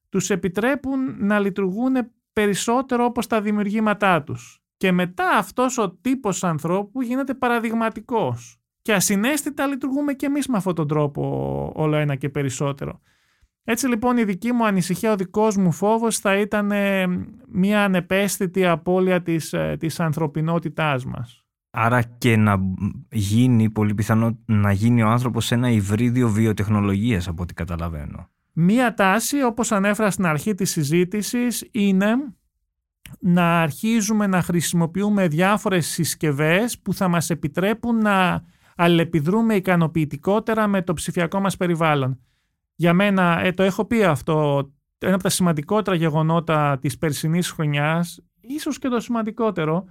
[0.10, 1.94] τους επιτρέπουν να λειτουργούν
[2.34, 4.64] περισσότερο όπως τα δημιουργήματά τους.
[4.78, 8.62] Και μετά αυτός ο τύπος ανθρώπου γίνεται παραδειγματικός.
[8.82, 13.02] Και ασυναίσθητα λειτουργούμε και εμείς με αυτόν τον τρόπο όλο ένα και περισσότερο.
[13.64, 17.08] Έτσι λοιπόν η δική μου ανησυχία, ο δικός μου φόβος θα ήταν ε,
[17.48, 21.46] μια ανεπαίσθητη απώλεια της, ε, της ανθρωπινότητάς μας.
[21.72, 22.60] Άρα και να
[23.12, 28.30] γίνει, πολύ πιθανό να γίνει ο άνθρωπος ένα υβρίδιο βιοτεχνολογίας από ό,τι καταλαβαίνω.
[28.54, 32.16] Μία τάση, όπως ανέφερα στην αρχή της συζήτησης, είναι
[33.20, 38.44] να αρχίζουμε να χρησιμοποιούμε διάφορες συσκευές που θα μας επιτρέπουν να
[38.76, 42.20] αλληλεπιδρούμε ικανοποιητικότερα με το ψηφιακό μας περιβάλλον.
[42.76, 48.24] Για μένα, ε, το έχω πει αυτό, ένα από τα σημαντικότερα γεγονότα της περσινής χρονιάς,
[48.42, 49.86] ίσως και το σημαντικότερο,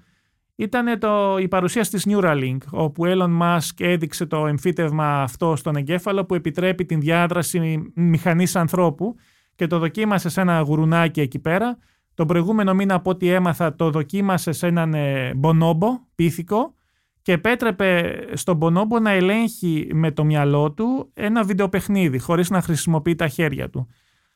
[0.61, 5.77] ήταν το, η παρουσίαση της Neuralink, όπου ο Elon Musk έδειξε το εμφύτευμα αυτό στον
[5.77, 9.14] εγκέφαλο που επιτρέπει την διάδραση μηχανής ανθρώπου
[9.55, 11.79] και το δοκίμασε σε ένα γουρουνάκι εκεί πέρα.
[12.14, 16.75] Τον προηγούμενο μήνα από ό,τι έμαθα το δοκίμασε σε έναν ε, μπονόμπο πίθηκο
[17.23, 23.14] και επέτρεπε στον μπονόμπο να ελέγχει με το μυαλό του ένα βιντεοπαιχνίδι χωρίς να χρησιμοποιεί
[23.14, 23.88] τα χέρια του.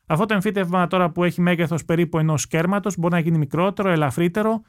[0.06, 4.62] Αυτό το εμφύτευμα τώρα που έχει μέγεθος περίπου ενός κέρματος μπορεί να γίνει μικρότερο, ελαφρύτερο,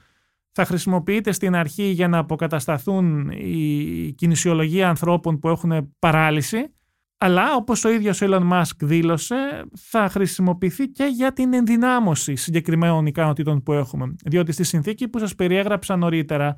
[0.57, 6.73] θα χρησιμοποιείται στην αρχή για να αποκατασταθούν η κινησιολογία ανθρώπων που έχουν παράλυση,
[7.17, 13.05] αλλά όπως ο ίδιος ο Elon Musk δήλωσε, θα χρησιμοποιηθεί και για την ενδυνάμωση συγκεκριμένων
[13.05, 14.15] ικανοτήτων που έχουμε.
[14.25, 16.55] Διότι στη συνθήκη που σας περιέγραψα νωρίτερα,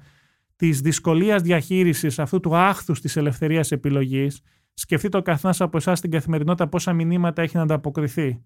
[0.55, 4.41] της δυσκολίας διαχείρισης αυτού του άχθους της ελευθερίας επιλογής,
[4.79, 8.43] Σκεφτείτε ο καθένας από εσάς στην καθημερινότητα πόσα μηνύματα έχει να ανταποκριθεί.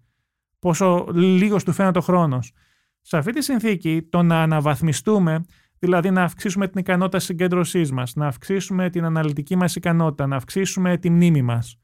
[0.58, 2.52] Πόσο λίγος του φαίνεται ο χρόνος.
[3.02, 5.44] Σε αυτή τη συνθήκη, το να αναβαθμιστούμε,
[5.78, 10.96] δηλαδή να αυξήσουμε την ικανότητα συγκέντρωσής μας, να αυξήσουμε την αναλυτική μας ικανότητα, να αυξήσουμε
[10.96, 11.76] τη μνήμη μας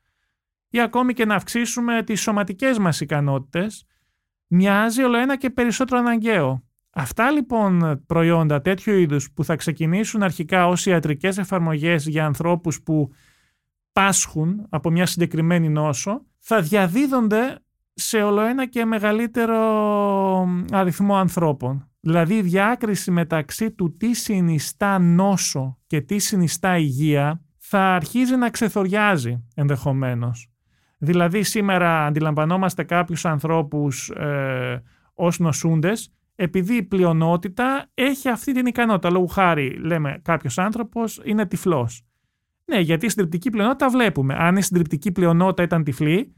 [0.71, 3.85] ή ακόμη και να αυξήσουμε τις σωματικές μας ικανότητες,
[4.47, 6.63] μοιάζει όλο ένα και περισσότερο αναγκαίο.
[6.91, 13.11] Αυτά λοιπόν προϊόντα τέτοιου είδους που θα ξεκινήσουν αρχικά ως ιατρικές εφαρμογές για ανθρώπους που
[13.93, 17.59] πάσχουν από μια συγκεκριμένη νόσο, θα διαδίδονται
[18.01, 19.59] σε όλο ένα και μεγαλύτερο
[20.73, 21.89] αριθμό ανθρώπων.
[22.01, 28.51] Δηλαδή η διάκριση μεταξύ του τι συνιστά νόσο και τι συνιστά υγεία θα αρχίζει να
[28.51, 30.51] ξεθοριάζει ενδεχομένως.
[30.99, 34.83] Δηλαδή σήμερα αντιλαμβανόμαστε κάποιους ανθρώπους ε,
[35.15, 39.11] ως νοσούντες επειδή η πλειονότητα έχει αυτή την ικανότητα.
[39.11, 42.03] Λόγου χάρη λέμε κάποιος άνθρωπος είναι τυφλός.
[42.65, 44.35] Ναι, γιατί η συντριπτική πλειονότητα βλέπουμε.
[44.39, 46.35] Αν η συντριπτική πλειονότητα ήταν τυφλή,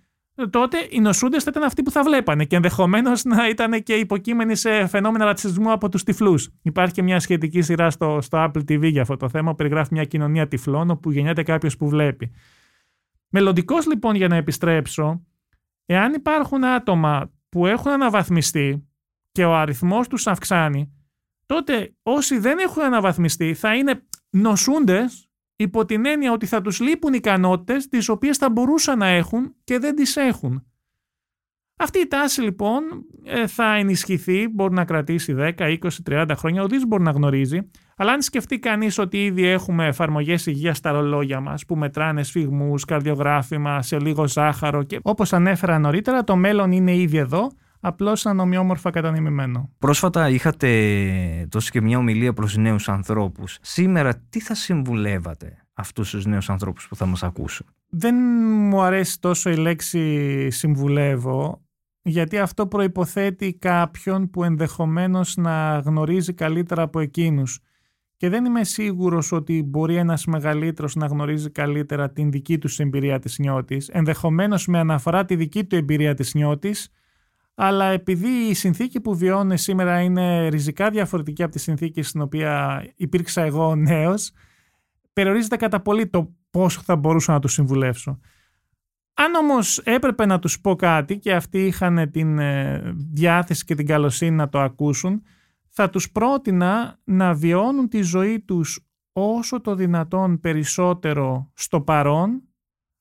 [0.48, 4.57] τότε οι νοσούντες θα ήταν αυτοί που θα βλέπανε και ενδεχομένως να ήταν και υποκείμενοι
[4.57, 6.50] σε φαινόμενα ρατσισμού από τους τυφλούς.
[6.62, 9.88] Υπάρχει και μια σχετική σειρά στο, στο Apple TV για αυτό το θέμα, που περιγράφει
[9.92, 12.33] μια κοινωνία τυφλών, όπου γεννιέται κάποιος που βλέπει.
[13.29, 15.26] Μελλοντικός λοιπόν για να επιστρέψω,
[15.87, 18.88] εάν υπάρχουν άτομα που έχουν αναβαθμιστεί
[19.33, 20.92] και ο αριθμός τους αυξάνει,
[21.46, 25.30] τότε όσοι δεν έχουν αναβαθμιστεί θα είναι νοσούντες
[25.62, 29.79] υπό την έννοια ότι θα τους λείπουν ικανότητες τις οποίες θα μπορούσαν να έχουν και
[29.79, 30.64] δεν τις έχουν.
[31.77, 32.83] Αυτή η τάση λοιπόν
[33.25, 35.77] ε, θα ενισχυθεί, μπορεί να κρατήσει 10, 20,
[36.11, 40.77] 30 χρόνια, ο μπορεί να γνωρίζει, αλλά αν σκεφτεί κανείς ότι ήδη έχουμε εφαρμογές υγείας
[40.77, 46.37] στα ρολόγια μας που μετράνε σφιγμούς, καρδιογράφημα, σε λίγο ζάχαρο και όπως ανέφερα νωρίτερα το
[46.37, 49.71] μέλλον είναι ήδη εδώ, απλώς ανομοιόμορφα κατανεμημένο.
[49.79, 50.69] Πρόσφατα είχατε
[51.51, 53.59] δώσει και μια ομιλία προς νέους ανθρώπους.
[53.61, 58.14] Σήμερα, τι θα συμβουλεύατε αυτούς τους νέους ανθρώπους που θα μας ακούσουν; Δεν
[58.69, 61.62] μου αρέσει τόσο η λέξη συμβουλεύω,
[62.03, 67.61] γιατί αυτό προϋποθέτει κάποιον που ενδεχομένως να γνωρίζει καλύτερα από εκείνους.
[68.16, 73.19] Και δεν είμαι σίγουρος ότι μπορεί ένας μεγαλύτερος να γνωρίζει καλύτερα την δική τους εμπειρία
[73.19, 73.88] της νιώτης.
[73.88, 76.88] Ενδεχομένως με αναφορά τη δική του εμπειρία της νιώτης,
[77.55, 82.85] αλλά επειδή η συνθήκη που βιώνει σήμερα είναι ριζικά διαφορετική από τη συνθήκη στην οποία
[82.97, 84.33] υπήρξα εγώ νέος,
[85.13, 88.19] περιορίζεται κατά πολύ το πώς θα μπορούσα να τους συμβουλεύσω.
[89.15, 92.83] Αν όμως έπρεπε να τους πω κάτι και αυτοί είχαν την ε,
[93.13, 95.23] διάθεση και την καλοσύνη να το ακούσουν,
[95.69, 102.43] θα τους πρότεινα να βιώνουν τη ζωή τους όσο το δυνατόν περισσότερο στο παρόν,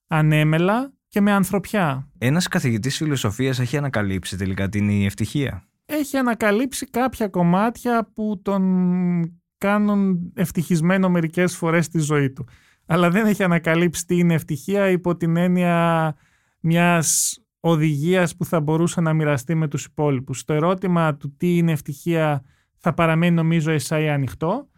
[0.08, 2.08] ανέμελα και με ανθρωπιά.
[2.18, 5.64] Ένας καθηγητής φιλοσοφίας έχει ανακαλύψει τελικά την η ευτυχία.
[5.86, 12.46] Έχει ανακαλύψει κάποια κομμάτια που τον κάνουν ευτυχισμένο μερικές φορές στη ζωή του.
[12.86, 16.16] Αλλά δεν έχει ανακαλύψει τι είναι ευτυχία υπό την έννοια
[16.60, 20.44] μιας οδηγίας που θα μπορούσε να μοιραστεί με τους υπόλοιπους.
[20.44, 22.44] Το ερώτημα του τι είναι ευτυχία
[22.78, 24.70] θα παραμένει νομίζω εσάι ανοιχτό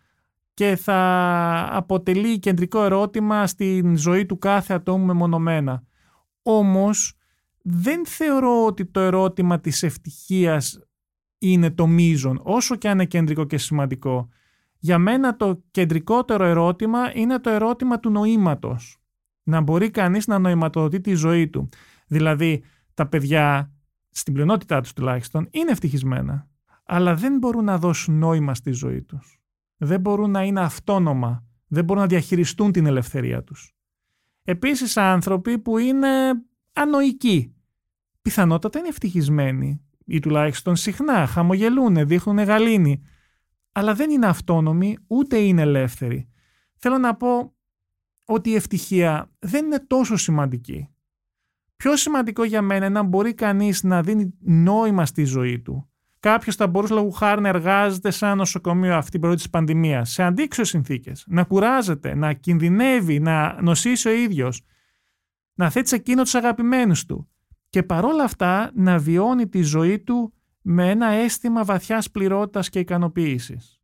[0.54, 5.84] και θα αποτελεί κεντρικό ερώτημα στην ζωή του κάθε ατόμου μεμονωμένα.
[6.42, 7.14] Όμως
[7.62, 10.80] δεν θεωρώ ότι το ερώτημα της ευτυχίας
[11.38, 14.30] είναι το μείζον, όσο και αν είναι κεντρικό και σημαντικό.
[14.80, 18.98] Για μένα το κεντρικότερο ερώτημα είναι το ερώτημα του νοήματος.
[19.44, 21.70] Να μπορεί κανείς να νοηματοδοτεί τη ζωή του.
[22.08, 23.72] Δηλαδή τα παιδιά,
[24.10, 26.50] στην πλειονότητά τους τουλάχιστον, είναι ευτυχισμένα.
[26.86, 29.40] Αλλά δεν μπορούν να δώσουν νόημα στη ζωή τους.
[29.78, 31.46] Δεν μπορούν να είναι αυτόνομα.
[31.68, 33.76] Δεν μπορούν να διαχειριστούν την ελευθερία τους.
[34.52, 36.32] Επίσης άνθρωποι που είναι
[36.74, 37.56] ανοικοί.
[38.22, 43.02] Πιθανότατα είναι ευτυχισμένοι ή τουλάχιστον συχνά χαμογελούν, δείχνουν γαλήνη.
[43.72, 46.30] Αλλά δεν είναι αυτόνομοι ούτε είναι ελεύθεροι.
[46.78, 47.56] Θέλω να πω
[48.26, 50.90] ότι η ευτυχία δεν είναι τόσο σημαντική.
[51.76, 55.91] Πιο σημαντικό για μένα είναι να μπορεί κανείς να δίνει νόημα στη ζωή του.
[56.22, 60.12] Κάποιος θα μπορούσε λόγω χάρη να εργάζεται σε ένα νοσοκομείο αυτή την περίοδο της πανδημίας,
[60.12, 64.62] σε αντίξωες συνθήκες, να κουράζεται, να κινδυνεύει, να νοσήσει ο ίδιος,
[65.54, 67.30] να θέτει σε εκείνο τους αγαπημένους του
[67.70, 73.82] και παρόλα αυτά να βιώνει τη ζωή του με ένα αίσθημα βαθιάς πληρότητας και ικανοποίησης.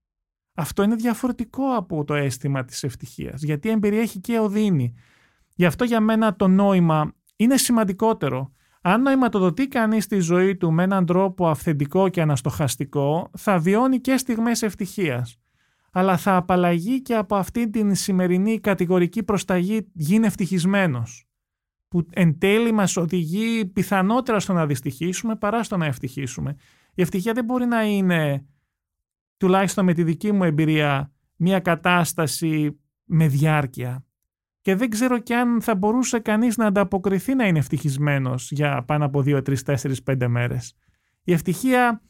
[0.54, 4.94] Αυτό είναι διαφορετικό από το αίσθημα της ευτυχίας, γιατί εμπεριέχει και οδύνη.
[5.54, 8.52] Γι' αυτό για μένα το νόημα είναι σημαντικότερο.
[8.90, 14.18] Αν νοηματοδοτεί κανείς τη ζωή του με έναν τρόπο αυθεντικό και αναστοχαστικό, θα βιώνει και
[14.18, 15.38] στιγμές ευτυχίας.
[15.92, 21.28] Αλλά θα απαλλαγεί και από αυτή την σημερινή κατηγορική προσταγή γίνει ευτυχισμένος
[21.88, 26.56] που εν τέλει μας οδηγεί πιθανότερα στο να δυστυχήσουμε παρά στο να ευτυχήσουμε.
[26.94, 28.46] Η ευτυχία δεν μπορεί να είναι,
[29.38, 34.07] τουλάχιστον με τη δική μου εμπειρία, μια κατάσταση με διάρκεια.
[34.68, 39.06] Και δεν ξέρω και αν θα μπορούσε κανείς να ανταποκριθεί να είναι ευτυχισμένος για πάνω
[39.06, 40.76] από 2, 3, 4, 5 μέρες.
[41.24, 42.02] Η ευτυχία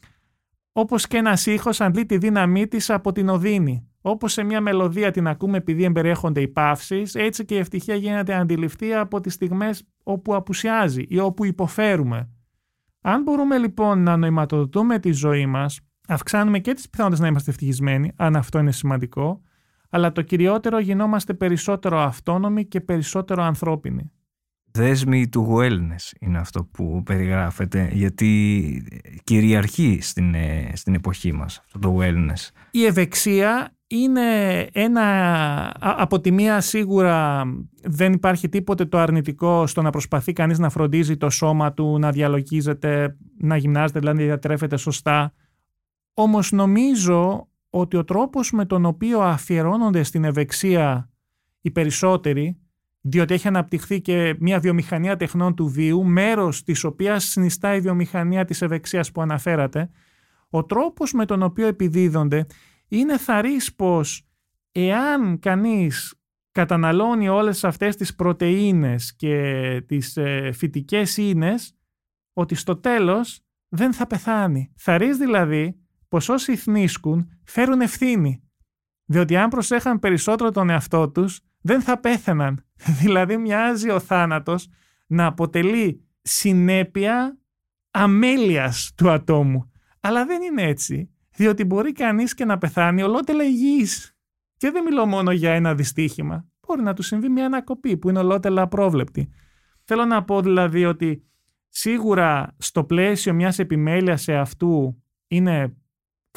[0.72, 3.88] όπως και ένας ήχος αντλεί τη δύναμή της από την οδύνη.
[4.02, 8.34] Όπως σε μια μελωδία την ακούμε επειδή εμπεριέχονται οι παύσεις, έτσι και η ευτυχία γίνεται
[8.34, 12.30] αντιληφθή από τις στιγμές όπου απουσιάζει ή όπου υποφέρουμε.
[13.02, 18.12] Αν μπορούμε λοιπόν να νοηματοδοτούμε τη ζωή μας, αυξάνουμε και τις πιθανότητες να είμαστε ευτυχισμένοι,
[18.16, 19.42] αν αυτό είναι σημαντικό,
[19.90, 24.12] αλλά το κυριότερο γινόμαστε περισσότερο αυτόνομοι και περισσότερο ανθρώπινοι.
[24.72, 28.84] Δέσμη του wellness είναι αυτό που περιγράφεται, γιατί
[29.24, 32.50] κυριαρχεί στην, ε, στην εποχή μας αυτό το wellness.
[32.72, 34.22] Η ευεξία είναι
[34.72, 37.44] ένα, από τη μία σίγουρα
[37.84, 42.12] δεν υπάρχει τίποτε το αρνητικό στο να προσπαθεί κανείς να φροντίζει το σώμα του, να
[42.12, 45.34] διαλογίζεται, να γυμνάζεται, δηλαδή να διατρέφεται σωστά.
[46.14, 51.10] Όμως νομίζω ότι ο τρόπος με τον οποίο αφιερώνονται στην ευεξία
[51.62, 52.60] οι περισσότεροι,
[53.02, 58.46] διότι έχει αναπτυχθεί και μια βιομηχανία τεχνών του βίου, μέρος της οποίας συνιστά η βιομηχανία
[58.46, 59.90] της ευεξίας που αναφέρατε,
[60.50, 62.46] ο τρόπος με τον οποίο επιδίδονται
[62.88, 64.28] είναι θαρής πως
[64.72, 66.16] εάν κανείς
[66.52, 71.76] καταναλώνει όλες αυτές τις πρωτεΐνες και τις ε, φυτικές ίνες,
[72.34, 74.72] ότι στο τέλος δεν θα πεθάνει.
[74.76, 75.80] Θαρής δηλαδή
[76.18, 78.44] πως όσοι θνίσκουν φέρουν ευθύνη.
[79.06, 82.66] Διότι αν προσέχαν περισσότερο τον εαυτό τους, δεν θα πέθαιναν.
[83.02, 84.70] δηλαδή μοιάζει ο θάνατος
[85.08, 87.38] να αποτελεί συνέπεια
[87.92, 89.72] αμέλειας του ατόμου.
[90.00, 91.10] Αλλά δεν είναι έτσι.
[91.36, 94.18] Διότι μπορεί κανείς και να πεθάνει ολότελα υγιής.
[94.58, 96.46] Και δεν μιλώ μόνο για ένα δυστύχημα.
[96.68, 99.30] Μπορεί να του συμβεί μια ανακοπή που είναι ολότελα απρόβλεπτη.
[99.84, 101.24] Θέλω να πω δηλαδή ότι
[101.70, 105.76] σίγουρα στο πλαίσιο μιας επιμέλειας σε αυτού είναι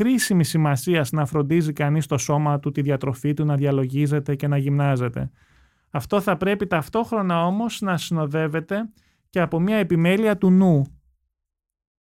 [0.00, 4.56] κρίσιμη σημασία να φροντίζει κανείς το σώμα του, τη διατροφή του, να διαλογίζεται και να
[4.56, 5.30] γυμνάζεται.
[5.90, 8.92] Αυτό θα πρέπει ταυτόχρονα όμως να συνοδεύεται
[9.30, 10.84] και από μια επιμέλεια του νου.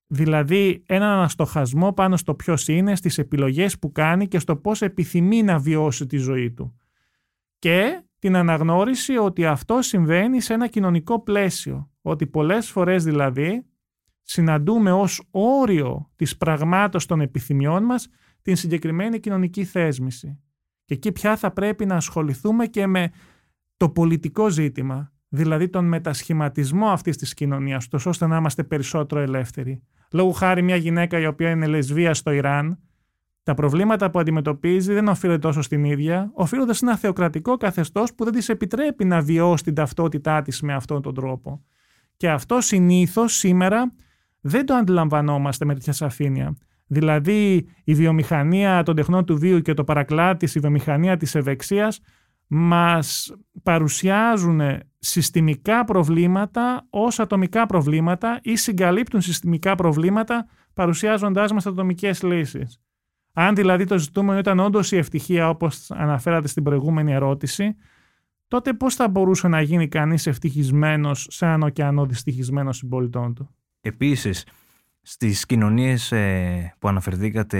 [0.06, 5.42] Δηλαδή έναν αναστοχασμό πάνω στο ποιος είναι, στις επιλογές που κάνει και στο πώς επιθυμεί
[5.42, 6.78] να βιώσει τη ζωή του.
[7.58, 11.90] Και την αναγνώριση ότι αυτό συμβαίνει σε ένα κοινωνικό πλαίσιο.
[12.02, 13.64] Ότι πολλές φορές δηλαδή
[14.30, 18.08] συναντούμε ως όριο της πραγμάτων των επιθυμιών μας
[18.42, 20.38] την συγκεκριμένη κοινωνική θέσμηση.
[20.84, 23.10] Και εκεί πια θα πρέπει να ασχοληθούμε και με
[23.76, 29.82] το πολιτικό ζήτημα, δηλαδή τον μετασχηματισμό αυτής της κοινωνίας, τόσο ώστε να είμαστε περισσότερο ελεύθεροι.
[30.12, 32.78] Λόγω χάρη μια γυναίκα η οποία είναι λεσβία στο Ιράν,
[33.42, 38.24] τα προβλήματα που αντιμετωπίζει δεν οφείλονται τόσο στην ίδια, οφείλονται σε ένα θεοκρατικό καθεστώς που
[38.24, 41.64] δεν της επιτρέπει να βιώσει την ταυτότητά της με αυτόν τον τρόπο.
[42.16, 43.92] Και αυτό συνήθως σήμερα
[44.40, 46.56] δεν το αντιλαμβανόμαστε με τέτοια σαφήνεια.
[46.86, 52.00] Δηλαδή η βιομηχανία των τεχνών του βίου και το παρακλάτης, η βιομηχανία της ευεξίας
[52.46, 54.60] μας παρουσιάζουν
[54.98, 62.80] συστημικά προβλήματα ως ατομικά προβλήματα ή συγκαλύπτουν συστημικά προβλήματα παρουσιάζοντάς μας ατομικές λύσεις.
[63.32, 67.76] Αν δηλαδή το ζητούμενο ήταν όντως η ευτυχία όπως αναφέρατε στην προηγούμενη ερώτηση,
[68.48, 74.46] τότε πώς θα μπορούσε να γίνει κανείς ευτυχισμένος σε έναν ωκεανό δυστυχισμένο συμπολιτών του; Επίσης,
[75.02, 77.58] στις κοινωνίες ε, που αναφερθήκατε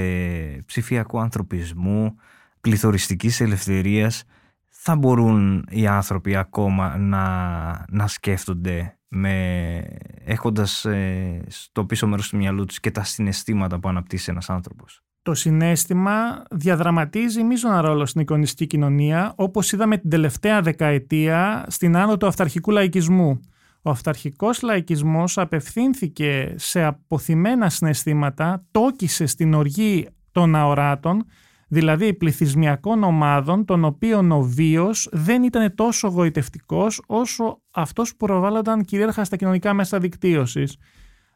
[0.66, 2.14] ψηφιακού ανθρωπισμού,
[2.60, 4.24] πληθωριστικής ελευθερίας,
[4.68, 9.84] θα μπορούν οι άνθρωποι ακόμα να, να σκέφτονται με,
[10.24, 15.02] έχοντας ε, στο πίσω μέρος του μυαλού τους και τα συναισθήματα που αναπτύσσει ένας άνθρωπος;
[15.22, 22.16] Το συνέστημα διαδραματίζει μείζωνα ρόλο στην εικονιστική κοινωνία, όπως είδαμε την τελευταία δεκαετία στην άνω
[22.16, 23.40] του αυταρχικού λαϊκισμού.
[23.82, 31.24] Ο αυταρχικός λαϊκισμός απευθύνθηκε σε αποθυμένα συναισθήματα, τόκισε στην οργή των αοράτων,
[31.68, 38.84] δηλαδή πληθυσμιακών ομάδων, των οποίων ο βίος δεν ήταν τόσο γοητευτικός όσο αυτός που προβάλλονταν
[38.84, 40.76] κυρίαρχα στα κοινωνικά μέσα δικτύωσης.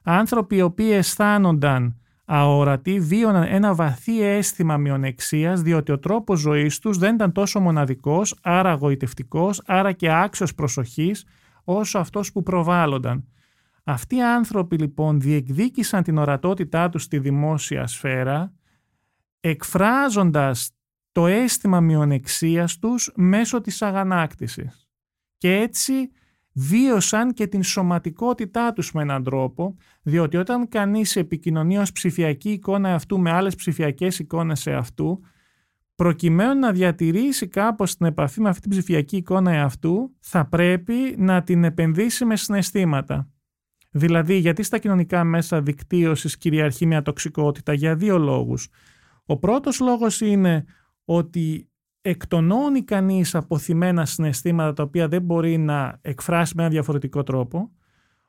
[0.03, 6.99] Άνθρωποι οι οποίοι αισθάνονταν αόρατοι βίωναν ένα βαθύ αίσθημα μειονεξίας διότι ο τρόπος ζωής τους
[6.99, 11.25] δεν ήταν τόσο μοναδικός, άρα γοητευτικός, άρα και άξιος προσοχής,
[11.65, 13.29] όσο αυτός που προβάλλονταν.
[13.85, 18.53] Αυτοί οι άνθρωποι λοιπόν διεκδίκησαν την ορατότητά τους στη δημόσια σφαίρα
[19.41, 20.71] εκφράζοντας
[21.13, 24.89] το αίσθημα μειονεξίας τους μέσω της αγανάκτησης.
[25.39, 26.11] Και έτσι
[26.53, 32.95] βίωσαν και την σωματικότητά τους με έναν τρόπο, διότι όταν κανείς επικοινωνεί ως ψηφιακή εικόνα
[32.95, 35.21] αυτού με άλλες ψηφιακές εικόνες σε αυτού,
[35.95, 41.43] προκειμένου να διατηρήσει κάπως την επαφή με αυτή την ψηφιακή εικόνα εαυτού, θα πρέπει να
[41.43, 43.29] την επενδύσει με συναισθήματα.
[43.91, 48.69] Δηλαδή, γιατί στα κοινωνικά μέσα δικτύωσης κυριαρχεί μια τοξικότητα; Για δύο λόγους.
[49.27, 50.65] Ο πρώτος λόγος είναι
[51.05, 51.69] ότι
[52.01, 57.71] εκτονώνει κανείς αποθυμένα συναισθήματα τα οποία δεν μπορεί να εκφράσει με ένα διαφορετικό τρόπο.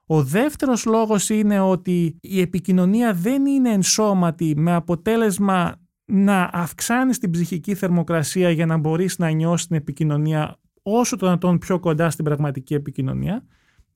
[0.06, 5.76] Ο δεύτερος λόγος είναι ότι η επικοινωνία δεν είναι ενσώματη με αποτέλεσμα
[6.06, 11.58] να αυξάνεις την ψυχική θερμοκρασία για να μπορείς να νιώσεις την επικοινωνία όσο το δυνατόν
[11.58, 13.46] πιο κοντά στην πραγματική επικοινωνία.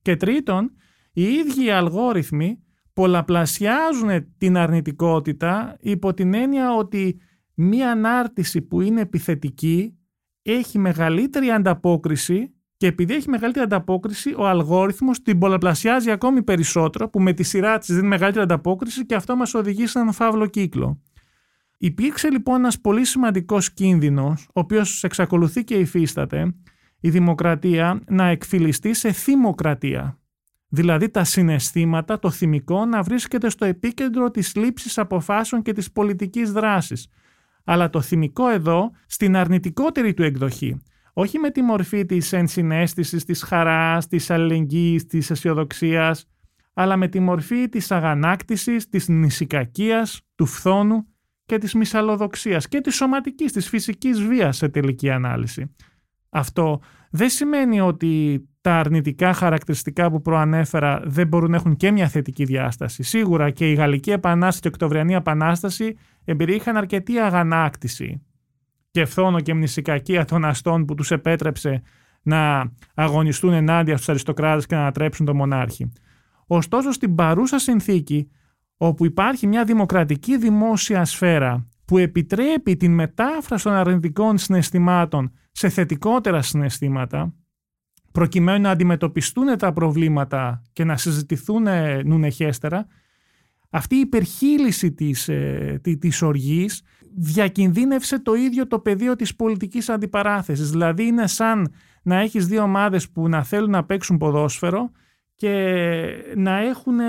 [0.01, 0.71] Και τρίτον,
[1.13, 7.19] οι ίδιοι οι αλγόριθμοι πολλαπλασιάζουν την αρνητικότητα υπό την έννοια ότι
[7.53, 9.97] μία ανάρτηση που είναι επιθετική
[10.41, 17.21] έχει μεγαλύτερη ανταπόκριση και επειδή έχει μεγαλύτερη ανταπόκριση, ο αλγόριθμος την πολλαπλασιάζει ακόμη περισσότερο, που
[17.21, 21.01] με τη σειρά της δίνει μεγαλύτερη ανταπόκριση και αυτό μας οδηγεί σε έναν φαύλο κύκλο.
[21.81, 26.55] Υπήρξε λοιπόν ένας πολύ σημαντικός κίνδυνος, ο οποίος εξακολουθεί και υφίσταται,
[26.99, 30.19] η δημοκρατία να εκφυλιστεί σε θυμοκρατία.
[30.67, 36.51] Δηλαδή τα συναισθήματα, το θυμικό να βρίσκεται στο επίκεντρο της λήψης αποφάσεων και της πολιτικής
[36.51, 37.07] δράσης.
[37.63, 40.81] Αλλά το θυμικό εδώ στην αρνητικότερη του εκδοχή.
[41.13, 46.29] Όχι με τη μορφή της ενσυναίσθησης, της χαράς, της αλληλεγγύης, της αισιοδοξίας,
[46.73, 51.07] αλλά με τη μορφή της αγανάκτησης, της νησικακίας, του φθόνου
[51.49, 55.75] και της μυσαλλοδοξίας και της σωματικής, της φυσικής βίας σε τελική ανάλυση.
[56.29, 56.81] Αυτό
[57.11, 62.43] δεν σημαίνει ότι τα αρνητικά χαρακτηριστικά που προανέφερα δεν μπορούν να έχουν και μια θετική
[62.43, 63.03] διάσταση.
[63.03, 68.21] Σίγουρα και η Γαλλική Επανάσταση και η Οκτωβριανή Επανάσταση εμπεριείχαν αρκετή αγανάκτηση
[68.91, 71.81] και φθόνο και μνησικακία των αστών που τους επέτρεψε
[72.21, 75.91] να αγωνιστούν ενάντια στους αριστοκράτες και να ανατρέψουν τον μονάρχη.
[76.47, 78.29] Ωστόσο στην παρούσα συνθήκη
[78.81, 86.41] όπου υπάρχει μια δημοκρατική δημόσια σφαίρα που επιτρέπει την μετάφραση των αρνητικών συναισθημάτων σε θετικότερα
[86.41, 87.33] συναισθήματα,
[88.11, 91.67] προκειμένου να αντιμετωπιστούν τα προβλήματα και να συζητηθούν
[92.03, 92.87] νουνεχέστερα,
[93.69, 96.81] αυτή η υπερχείληση της, ε, της οργής
[97.15, 100.69] διακινδύνευσε το ίδιο το πεδίο της πολιτικής αντιπαράθεσης.
[100.69, 101.73] Δηλαδή είναι σαν
[102.03, 104.91] να έχεις δύο ομάδες που να θέλουν να παίξουν ποδόσφαιρο
[105.39, 106.99] και να έχουν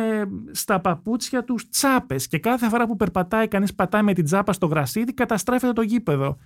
[0.51, 4.67] στα παπούτσια τους τσάπες και κάθε φορά που περπατάει κανείς πατάει με την τσάπα στο
[4.67, 6.37] γρασίδι καταστρέφεται το γήπεδο.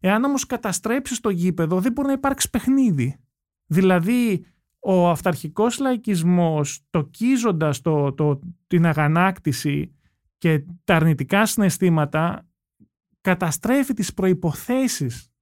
[0.00, 3.20] Εάν όμως καταστρέψεις το γήπεδο δεν μπορεί να υπάρξει παιχνίδι.
[3.66, 4.44] Δηλαδή
[4.78, 9.94] ο αυταρχικός λαϊκισμός τοκίζοντας το, το, την αγανάκτηση
[10.38, 12.48] και τα αρνητικά συναισθήματα
[13.20, 15.32] καταστρέφει τις προϋποθέσεις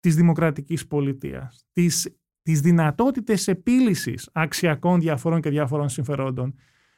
[0.00, 2.16] της δημοκρατικής πολιτείας, τις,
[2.46, 6.54] τις δυνατότητες επίλυσης αξιακών διαφορών και διαφορών συμφερόντων.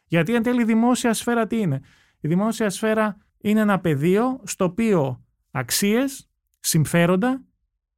[0.06, 1.80] Γιατί εν τέλει η δημόσια σφαίρα τι είναι;
[2.20, 6.30] Η δημόσια σφαίρα είναι ένα πεδίο στο οποίο αξίες,
[6.60, 7.42] συμφέροντα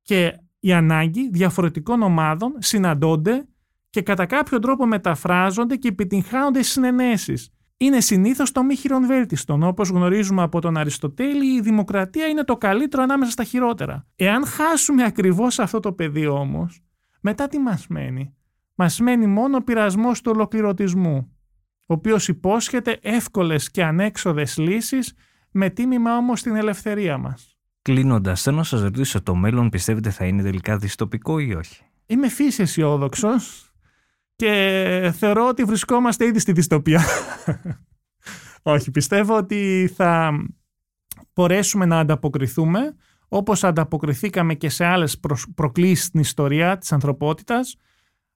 [0.03, 3.49] και η ανάγκη διαφορετικών ομάδων συναντώνται
[3.91, 9.63] και κατά κάποιο τρόπο μεταφράζονται και επιτυγχάνονται συνενέσεις είναι συνήθως το μη χειρονβέλτιστον.
[9.63, 14.07] Όπως γνωρίζουμε από τον Αριστοτέλη, η δημοκρατία είναι το καλύτερο ανάμεσα στα χειρότερα.
[14.17, 16.81] Εάν χάσουμε ακριβώς αυτό το πεδίο όμως,
[17.21, 18.35] μετά τι μας μένει;
[18.75, 21.37] Μας μένει μόνο ο πειρασμός του ολοκληρωτισμού,
[21.87, 25.15] ο οποίος υπόσχεται εύκολες και ανέξοδες λύσεις,
[25.51, 27.57] με τίμημα όμως την ελευθερία μας.
[27.83, 32.29] Κλείνοντας, θέλω να σας ρωτήσω, το μέλλον πιστεύετε θα είναι τελικά δυστοπικό ή όχι; Είμαι
[32.29, 33.29] φύση αισιόδοξο
[34.37, 37.05] και θεωρώ ότι βρισκόμαστε ήδη στη δυστοπία.
[38.63, 40.33] Όχι, πιστεύω ότι θα
[41.35, 42.95] μπορέσουμε να ανταποκριθούμε
[43.33, 45.21] όπως ανταποκριθήκαμε και σε άλλες
[45.55, 47.77] προκλήσεις στην ιστορία της ανθρωπότητας.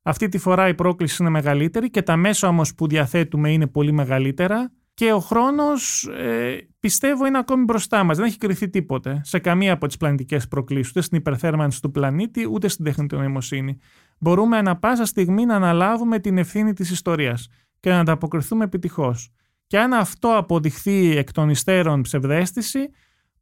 [0.03, 3.93] Αυτή τη φορά η πρόκληση είναι μεγαλύτερη και τα μέσα όμως που διαθέτουμε είναι πολύ
[3.93, 8.17] μεγαλύτερα και ο χρόνος ε, πιστεύω είναι ακόμη μπροστά μας.
[8.17, 12.49] Δεν έχει κρυθεί τίποτε σε καμία από τις πλανητικές προκλήσεις, ούτε στην υπερθέρμανση του πλανήτη,
[12.51, 13.79] ούτε στην τεχνητή νοημοσύνη
[14.19, 17.49] μπορούμε ανα πάσα στιγμή να αναλάβουμε την ευθύνη της ιστορίας
[17.81, 19.33] και να ανταποκριθούμε επιτυχώς.
[19.67, 22.91] Και αν αυτό αποδειχθεί εκ των υστέρων ψευδέστηση,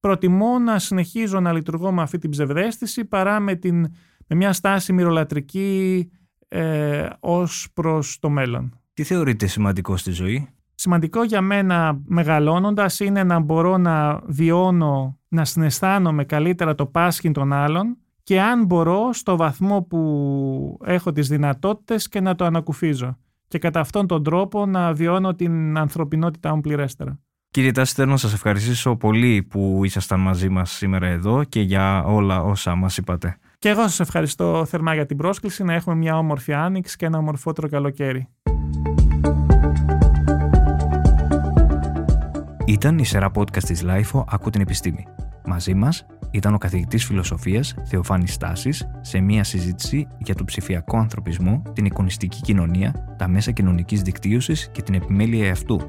[0.03, 3.81] προτιμώ να συνεχίζω να λειτουργώ με αυτή την ψευδέστηση παρά με, την,
[4.27, 6.11] με μια στάση μυρολατρική
[6.49, 8.81] ε, ως προς το μέλλον.
[8.95, 15.45] Τι θεωρείτε σημαντικό στη ζωή; Σημαντικό για μένα μεγαλώνοντας είναι να μπορώ να βιώνω, να
[15.45, 22.09] συναισθάνομαι καλύτερα το πάσχην των άλλων και αν μπορώ στο βαθμό που έχω τις δυνατότητες
[22.09, 27.21] και να το ανακουφίζω και κατά αυτόν τον τρόπο να βιώνω την ανθρωπινότητά μου πληρέστερα.
[27.53, 32.05] Κύριε Τάση, θέλω να σας ευχαριστήσω πολύ που ήσασταν μαζί μας σήμερα εδώ και για
[32.05, 33.37] όλα όσα μας είπατε.
[33.59, 37.19] Και εγώ σας ευχαριστώ θερμά για την πρόσκληση να έχουμε μια όμορφη άνοιξη και ένα
[37.19, 38.29] ομορφότερο καλοκαίρι.
[42.67, 45.07] Ήταν η σειρά podcast της LIFO «Ακού την επιστήμη».
[45.45, 51.63] Μαζί μας ήταν ο καθηγητής φιλοσοφίας Θεοφάνης Στάσης σε μια συζήτηση για τον ψηφιακό ανθρωπισμό,
[51.73, 55.89] την εικονιστική κοινωνία, τα μέσα κοινωνικής δικτύωσης και την επιμέλεια αυτού.